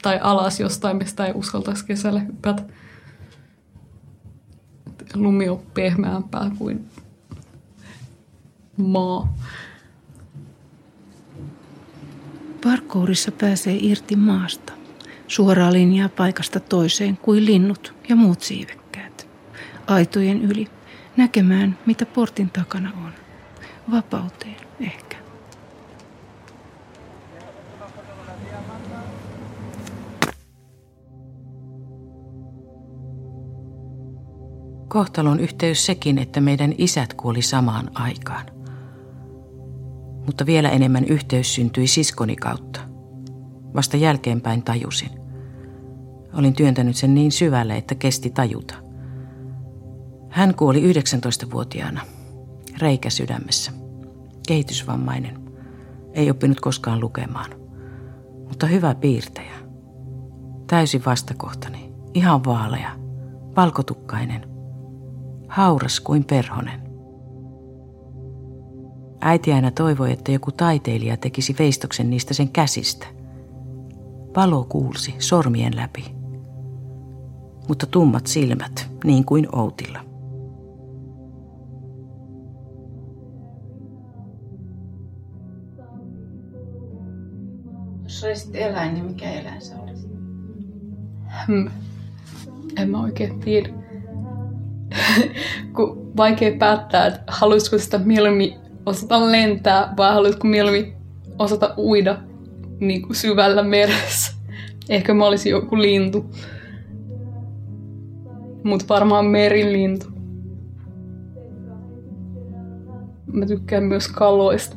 tai 0.03 0.19
alas 0.23 0.61
jostain, 0.61 0.97
mistä 0.97 1.27
ei 1.27 1.33
uskaltaisi 1.35 1.87
kesällä 1.87 2.21
hypätä. 2.21 2.63
Lumi 5.15 5.49
on 5.49 5.63
pehmeämpää 5.75 6.51
kuin 6.59 6.87
maa. 8.77 9.37
Parkourissa 12.65 13.33
pääsee 13.33 13.77
irti 13.81 14.17
maasta, 14.17 14.73
suoraa 15.29 15.73
linjaa 15.73 16.09
paikasta 16.09 16.61
toiseen 16.61 17.17
kuin 17.17 17.47
linnut 17.47 17.95
ja 18.09 18.17
muut 18.17 18.41
siivekkäät. 18.41 18.80
Aitojen 19.91 20.43
yli, 20.43 20.67
näkemään 21.17 21.79
mitä 21.87 22.07
portin 22.07 22.51
takana 22.51 22.93
on. 23.07 23.13
Vapauteen 23.91 24.57
ehkä. 24.81 25.17
Kohtalon 34.89 35.41
yhteys 35.41 35.87
sekin, 35.87 36.19
että 36.19 36.41
meidän 36.41 36.75
isät 36.79 37.15
kuoli 37.15 37.43
samaan 37.43 37.91
aikaan. 37.95 38.47
Mutta 40.27 40.47
vielä 40.47 40.71
enemmän 40.71 41.05
yhteys 41.05 41.55
syntyi 41.55 41.87
siskoni 41.87 42.37
kautta. 42.37 42.81
Vasta 43.75 43.97
jälkeenpäin 43.97 44.63
tajusin. 44.63 45.11
Olin 46.33 46.55
työntänyt 46.55 46.97
sen 46.97 47.15
niin 47.15 47.33
syvälle, 47.33 47.77
että 47.77 47.95
kesti 47.95 48.31
tajuta. 48.31 48.90
Hän 50.31 50.55
kuoli 50.55 50.93
19-vuotiaana, 50.93 52.01
reikä 52.79 53.11
sydämessä. 53.11 53.73
Kehitysvammainen. 54.49 55.39
Ei 56.13 56.31
oppinut 56.31 56.61
koskaan 56.61 57.01
lukemaan. 57.01 57.51
Mutta 58.49 58.67
hyvä 58.67 58.95
piirtäjä. 58.95 59.55
Täysin 60.67 61.03
vastakohtani. 61.07 61.93
Ihan 62.15 62.45
vaalea. 62.45 62.91
Valkotukkainen. 63.57 64.49
Hauras 65.49 66.01
kuin 66.01 66.25
perhonen. 66.25 66.81
Äiti 69.21 69.53
aina 69.53 69.71
toivoi, 69.71 70.13
että 70.13 70.33
joku 70.33 70.53
taiteilija 70.53 71.17
tekisi 71.17 71.57
veistoksen 71.59 72.11
niistä 72.11 72.35
sen 72.35 72.49
käsistä. 72.49 73.07
Valo 74.37 74.65
kuulsi 74.65 75.15
sormien 75.19 75.77
läpi. 75.77 76.15
Mutta 77.69 77.87
tummat 77.87 78.27
silmät, 78.27 78.91
niin 79.05 79.25
kuin 79.25 79.49
Outilla. 79.53 80.10
Olisit 88.31 88.57
eläin, 88.57 88.95
niin 88.95 89.05
mikä 89.05 89.31
eläin 89.31 89.61
sä 89.61 89.75
olisit? 89.83 90.11
Hmm. 91.47 91.71
En 92.77 92.91
mä 92.91 93.03
oikein 93.03 93.41
tiedä. 93.41 93.69
Kun 95.77 96.13
vaikea 96.17 96.57
päättää, 96.59 97.07
että 97.07 97.23
haluaisiko 97.27 97.79
sitä 97.79 97.99
mieluummin 97.99 98.55
osata 98.87 99.33
lentää 99.33 99.95
vai 99.97 100.15
haluaisiko 100.15 100.49
mieluummin 100.49 100.95
osata 101.39 101.75
uida 101.79 102.19
niin 102.81 103.03
kuin 103.03 103.17
syvällä 103.17 103.63
meressä. 103.63 104.33
Ehkä 104.89 105.15
mä 105.15 105.27
olisin 105.27 105.51
joku 105.51 105.79
lintu. 105.79 106.31
Mutta 108.65 108.85
varmaan 108.89 109.27
merilintu. 109.27 110.07
Mä 113.33 113.47
tykkään 113.47 113.85
myös 113.85 114.09
kaloista. 114.09 114.77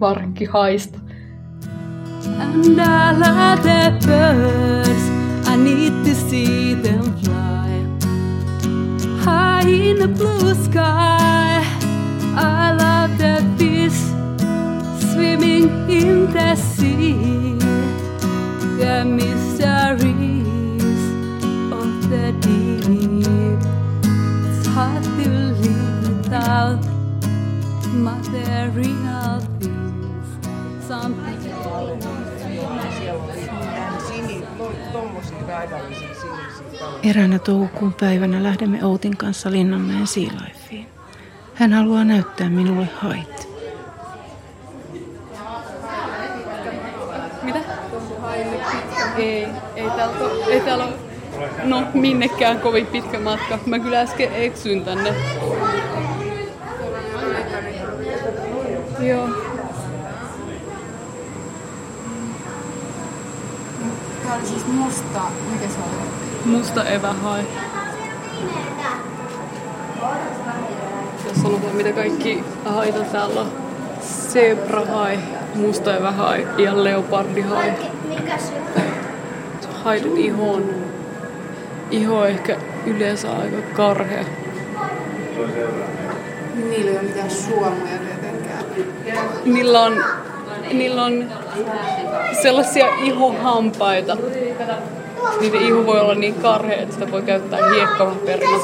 Varsinkin 0.00 0.48
haista. 0.48 0.98
And 2.26 2.80
I 2.80 3.12
love 3.12 3.62
the 3.62 4.06
birds. 4.06 5.04
I 5.48 5.56
need 5.56 6.04
to 6.04 6.14
see 6.14 6.74
them 6.74 7.16
fly 7.22 7.48
high 9.28 9.68
in 9.68 9.98
the 9.98 10.08
blue 10.08 10.54
sky. 10.54 11.62
I 12.34 12.72
love 12.84 13.18
the 13.18 13.36
fish 13.58 14.00
swimming 15.10 15.66
in 15.90 16.32
the 16.32 16.54
sea. 16.56 17.58
The 18.82 19.04
mysteries 19.20 21.02
of 21.78 21.90
the 22.10 22.26
deep. 22.44 23.60
It's 24.48 24.66
hard 24.68 25.02
to 25.02 25.28
live 25.64 26.16
without 26.16 26.82
material 27.92 29.40
things. 29.60 30.28
Some 30.86 31.14
Eräänä 37.02 37.38
toukokuun 37.38 37.94
päivänä 38.00 38.42
lähdemme 38.42 38.84
Outin 38.84 39.16
kanssa 39.16 39.50
Linnanmäen 39.50 40.06
Sea 40.06 40.30
Lifeen. 40.32 40.86
Hän 41.54 41.72
haluaa 41.72 42.04
näyttää 42.04 42.48
minulle 42.48 42.88
hait. 42.94 43.48
Mitä? 47.42 47.58
Ei, 49.16 49.48
ei 49.76 49.90
täällä, 49.96 50.18
ole, 50.20 50.44
ei 50.44 50.60
täällä 50.60 50.84
ole, 50.84 50.94
no 51.64 51.82
minnekään 51.94 52.60
kovin 52.60 52.86
pitkä 52.86 53.18
matka. 53.20 53.58
Mä 53.66 53.78
kyllä 53.78 54.00
äsken 54.00 54.34
eksyin 54.34 54.84
tänne. 54.84 55.14
Joo. 59.00 59.47
Tää 64.28 64.36
oli 64.36 64.46
siis 64.46 64.66
musta, 64.66 65.20
mikä 65.52 65.68
se 65.68 65.78
oli? 65.78 66.08
Musta 66.44 66.84
evähai. 66.84 67.44
Jos 71.24 71.42
sanotaan 71.42 71.76
mitä 71.76 71.92
kaikki 71.92 72.44
haita 72.64 72.98
täällä 72.98 73.40
on. 73.40 73.52
Zebrahai, 74.02 75.18
musta 75.54 75.96
evähai 75.96 76.46
ja 76.58 76.84
leopardihai. 76.84 77.72
Haidut 79.84 80.18
ihoon. 80.18 80.64
Iho 81.90 82.18
on 82.18 82.28
ehkä 82.28 82.56
yleensä 82.86 83.32
aika 83.32 83.56
karhea. 83.76 84.24
Niillä 86.54 86.90
ei 86.90 86.98
ole 86.98 87.02
mitään 87.02 87.30
suomuja 87.30 87.98
tietenkään. 87.98 88.64
Niillä 89.44 89.80
on, 89.80 90.04
niillä 90.72 91.04
on 91.04 91.24
sellaisia 92.42 92.86
ihohampaita. 93.02 94.16
Niiden 95.40 95.62
iho 95.62 95.86
voi 95.86 96.00
olla 96.00 96.14
niin 96.14 96.34
karhea, 96.34 96.82
että 96.82 96.94
sitä 96.94 97.10
voi 97.10 97.22
käyttää 97.22 97.70
hiekkapaperina. 97.70 98.58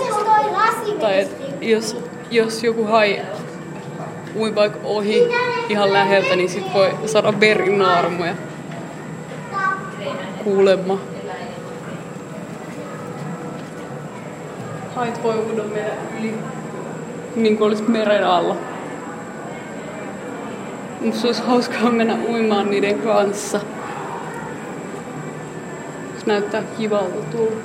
Tai 1.01 1.21
et 1.21 1.37
jos, 1.61 1.97
jos 2.31 2.65
joku 2.65 2.85
hai 2.85 3.23
ui 4.37 4.55
vaikka 4.55 4.79
ohi 4.85 5.29
ihan 5.69 5.93
läheltä, 5.93 6.37
niin 6.37 6.49
sit 6.49 6.75
voi 6.75 6.91
saada 7.07 7.41
verinaarmuja. 7.41 8.35
Kuulemma. 10.45 10.99
Hait 14.95 15.23
voi 15.23 15.35
uida 15.39 15.63
meidän 15.63 15.99
yli, 16.19 16.35
niin 17.37 17.59
kuin 17.59 17.69
olisi 17.69 17.83
meren 17.83 18.27
alla. 18.27 18.57
Mutta 21.05 21.21
se 21.21 21.27
olisi 21.27 21.43
hauskaa 21.43 21.91
mennä 21.91 22.19
uimaan 22.29 22.71
niiden 22.71 22.99
kanssa. 22.99 23.61
Se 26.19 26.27
näyttää 26.27 26.63
kivalta 26.79 27.21
tuolla. 27.31 27.57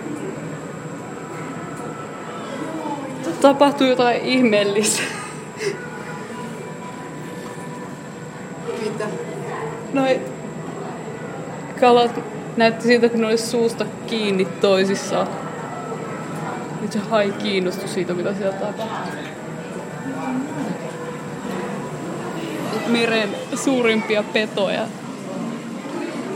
Tapahtuu 3.41 3.87
jotain 3.87 4.21
ihmeellistä. 4.21 5.01
Mitä? 8.83 9.05
Noi 9.93 10.21
kalat 11.79 12.19
näytti 12.57 12.87
siltä, 12.87 13.05
että 13.05 13.17
ne 13.17 13.27
olisi 13.27 13.47
suusta 13.47 13.85
kiinni 14.07 14.45
toisissaan. 14.45 15.27
Nyt 16.81 16.91
se 16.91 16.99
hai 16.99 17.31
kiinnostui 17.31 17.87
siitä, 17.87 18.13
mitä 18.13 18.33
siellä 18.33 18.57
tapahtuu. 18.57 19.28
Meren 22.91 23.29
suurimpia 23.55 24.23
petoja. 24.23 24.87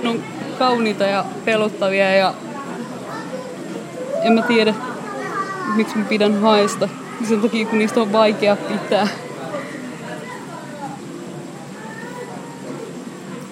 ne 0.03 0.09
on 0.09 0.23
kauniita 0.59 1.03
ja 1.03 1.25
pelottavia 1.45 2.15
ja 2.15 2.33
en 4.23 4.33
mä 4.33 4.41
tiedä, 4.41 4.73
miksi 5.75 5.97
mä 5.97 6.05
pidän 6.05 6.41
haista. 6.41 6.89
Sen 7.29 7.41
takia, 7.41 7.65
kun 7.65 7.79
niistä 7.79 8.01
on 8.01 8.11
vaikea 8.11 8.55
pitää. 8.55 9.07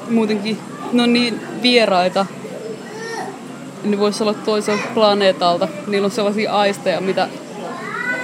Muutenkin 0.09 0.57
ne 0.91 1.03
on 1.03 1.13
niin 1.13 1.41
vieraita. 1.61 2.25
Ne 3.83 3.99
vois 3.99 4.21
olla 4.21 4.33
toiselta 4.33 4.83
planeetalta. 4.93 5.67
Niillä 5.87 6.05
on 6.05 6.11
sellaisia 6.11 6.53
aisteja, 6.53 7.01
mitä 7.01 7.27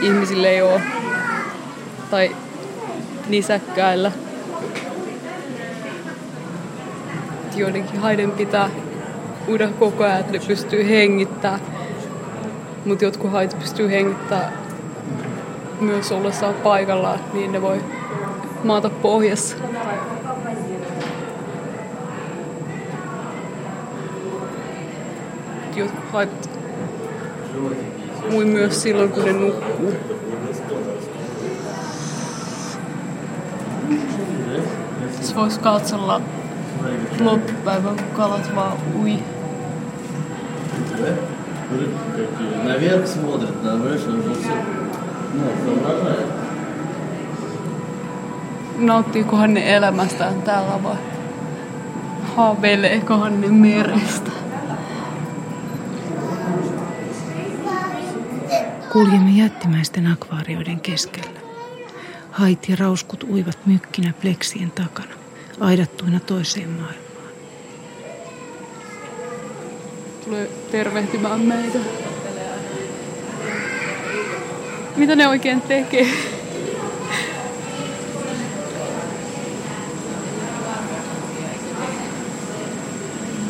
ihmisille 0.01 0.49
ei 0.49 0.61
ole. 0.61 0.81
Tai 2.11 2.35
nisäkkäillä. 3.27 4.11
Joidenkin 7.57 7.99
haiden 7.99 8.31
pitää 8.31 8.69
uida 9.47 9.67
koko 9.67 10.03
ajan, 10.03 10.19
että 10.19 10.31
ne 10.31 10.39
pystyy 10.47 10.89
hengittämään. 10.89 11.61
Mutta 12.85 13.05
jotkut 13.05 13.31
hait 13.31 13.59
pystyy 13.59 13.89
hengittämään 13.89 14.53
myös 15.81 16.11
ollessaan 16.11 16.53
paikallaan, 16.53 17.19
niin 17.33 17.51
ne 17.51 17.61
voi 17.61 17.81
maata 18.63 18.89
pohjassa. 18.89 19.57
Jotkut 25.75 26.11
hait 26.11 26.49
mui 28.31 28.45
myös 28.45 28.81
silloin, 28.83 29.09
kun 29.09 29.25
ne 29.25 29.33
nukkuu. 29.33 29.93
Se 35.21 35.35
voisi 35.35 35.59
katsella 35.59 36.21
loppupäivän, 37.20 37.96
kun 37.96 38.06
kalat 38.16 38.54
vaan 38.54 38.76
ui. 39.02 39.18
Наверх 42.64 43.06
смотрит, 43.06 43.62
да, 43.62 43.76
знаешь, 43.76 44.06
он 44.06 44.22
же 44.22 44.34
все 44.34 44.54
ну, 45.34 45.44
соображает. 45.64 46.26
Nauttiikohan 48.78 49.54
ne 49.54 49.76
elämästään 49.76 50.42
täällä 50.42 50.82
vai 50.82 50.96
haaveileekohan 52.36 53.40
ne 53.40 53.48
merestä? 53.48 54.30
Kuljemme 58.92 59.30
jättimäisten 59.30 60.06
akvaarioiden 60.06 60.80
keskellä. 60.80 61.40
Hait 62.30 62.68
ja 62.68 62.76
rauskut 62.80 63.24
uivat 63.24 63.58
mykkinä 63.66 64.12
pleksien 64.20 64.70
takana, 64.70 65.14
aidattuina 65.59 66.19
toiseen 66.19 66.69
maailmaan. 66.69 67.07
Tulee 70.25 70.49
tervehtimään 70.71 71.39
meitä. 71.41 71.79
Mitä 74.95 75.15
ne 75.15 75.27
oikein 75.27 75.61
tekee? 75.61 76.07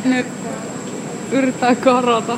Ne 0.05 0.25
yrittää 1.31 1.75
karata. 1.75 2.37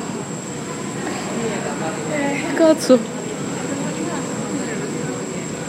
Katso. 2.58 2.98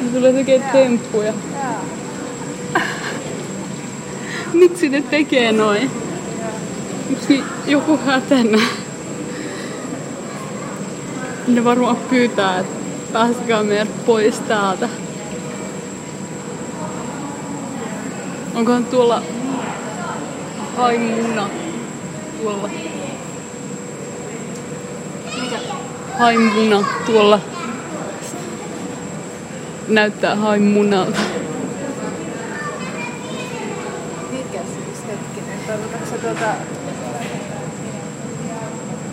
Ne 0.01 0.09
tulee 0.13 0.33
tekee 0.33 0.59
temppuja. 0.59 1.33
Miksi 4.61 4.89
ne 4.89 5.01
tekee 5.01 5.51
noin? 5.51 5.91
Miksi 7.09 7.43
joku 7.67 7.99
hätänä? 8.05 8.61
Ne 11.47 11.63
varmaan 11.63 11.95
pyytää, 11.95 12.59
että 12.59 12.73
pääskää 13.13 13.63
meidät 13.63 14.05
pois 14.05 14.39
täältä. 14.39 14.89
Onkohan 18.55 18.85
tuolla 18.85 19.21
haimuna? 20.77 21.49
Tuolla. 22.41 22.69
Haimuna 26.19 26.85
tuolla. 27.05 27.39
Näyttää 29.87 30.35
haimunalta. 30.35 31.19
Mikä 34.31 34.59
siis 34.59 35.07
hetkinen? 35.07 35.59
Tarkoitatko 35.67 36.05
se 36.05 36.17
tota... 36.17 36.51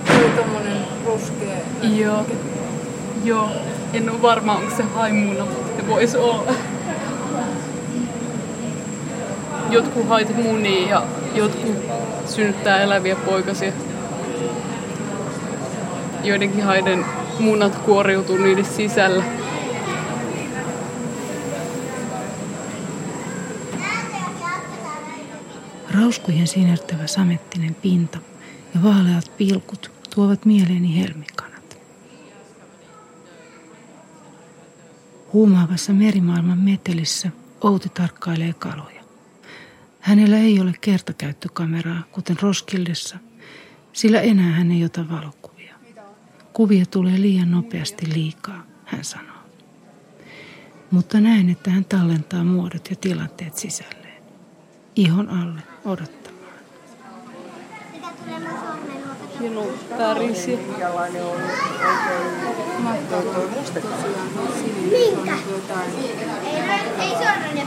Tuo 0.06 0.28
tommonen 0.36 0.84
ruskea... 1.06 1.56
Joo. 1.96 2.26
Joo. 3.24 3.50
En 3.92 4.10
ole 4.10 4.22
varma, 4.22 4.56
onko 4.56 4.76
se 4.76 4.82
haimuna, 4.82 5.44
mutta 5.44 5.86
voisi 5.86 6.16
olla. 6.16 6.52
Jotkut 9.70 10.08
hait 10.08 10.36
munii 10.36 10.88
ja 10.88 11.02
jotkut 11.34 11.76
synnyttää 12.26 12.82
eläviä 12.82 13.16
poikasia. 13.16 13.72
Joidenkin 16.24 16.64
haiden 16.64 17.04
munat 17.38 17.74
kuoriutuu 17.74 18.36
niiden 18.36 18.64
sisällä. 18.64 19.24
Rauskujen 25.94 26.46
sinertävä 26.46 27.06
samettinen 27.06 27.74
pinta 27.74 28.18
ja 28.74 28.82
vaaleat 28.82 29.32
pilkut 29.38 29.90
tuovat 30.14 30.44
mieleeni 30.44 31.00
helmikanat. 31.00 31.37
Huumaavassa 35.32 35.92
merimaailman 35.92 36.58
metelissä 36.58 37.30
Outi 37.60 37.88
tarkkailee 37.88 38.52
kaloja. 38.52 39.02
Hänellä 40.00 40.38
ei 40.38 40.60
ole 40.60 40.72
kertakäyttökameraa, 40.80 42.02
kuten 42.12 42.36
Roskildessa, 42.42 43.18
sillä 43.92 44.20
enää 44.20 44.52
hän 44.52 44.70
ei 44.70 44.84
ota 44.84 45.08
valokuvia. 45.10 45.74
Kuvia 46.52 46.86
tulee 46.86 47.20
liian 47.20 47.50
nopeasti 47.50 48.14
liikaa, 48.14 48.66
hän 48.84 49.04
sanoo. 49.04 49.38
Mutta 50.90 51.20
näen, 51.20 51.50
että 51.50 51.70
hän 51.70 51.84
tallentaa 51.84 52.44
muodot 52.44 52.90
ja 52.90 52.96
tilanteet 52.96 53.56
sisälleen. 53.56 54.22
Ihon 54.96 55.28
alle 55.28 55.62
odottamaan. 58.36 58.78
Hieno 59.40 59.66
värisiä. 59.98 60.58
Minkä? 64.90 65.32
Ei, 66.44 66.58
ei 67.00 67.10
se 67.10 67.24
ole 67.24 67.54
ne 67.54 67.66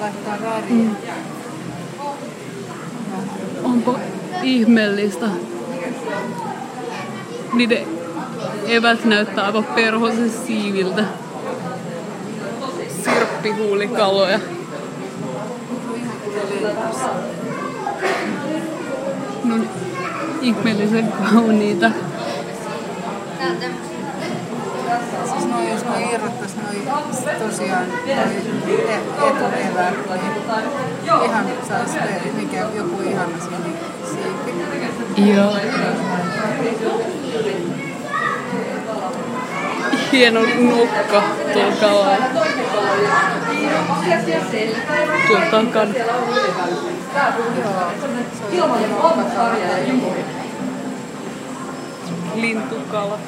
vaihtaa 0.00 0.38
väriä. 0.40 0.66
Mm. 0.70 0.96
Onko 3.64 3.98
ihmeellistä? 4.42 5.26
Niiden 7.52 7.86
evät 8.66 9.04
näyttää 9.04 9.44
aivan 9.44 9.64
perhosen 9.64 10.30
siiviltä. 10.30 11.04
Sirppihuulikaloja. 13.04 14.40
No, 16.62 16.68
ihmeellisen 20.44 21.12
kauniita. 21.12 21.90
Siis 25.32 25.46
noin, 25.46 25.68
jos 25.70 25.84
noi 25.84 26.02
irrottais 26.14 26.56
noi 26.56 26.76
tosiaan 27.38 27.86
noi 28.06 28.34
etueväät, 29.28 29.94
niin 30.22 31.24
ihan 31.24 31.44
sais 31.68 31.90
te- 31.90 32.30
mikä 32.36 32.60
joku 32.76 33.02
ihana 33.02 33.38
sinne 33.40 33.58
siipi. 34.04 34.54
Joo. 35.34 35.54
Hieno 40.14 40.40
nokka 40.40 41.22
tuolla 41.52 41.76
kalalla. 41.80 42.16
Tuo 45.26 45.38
takana. 45.50 45.94
Lintukala. 52.34 53.18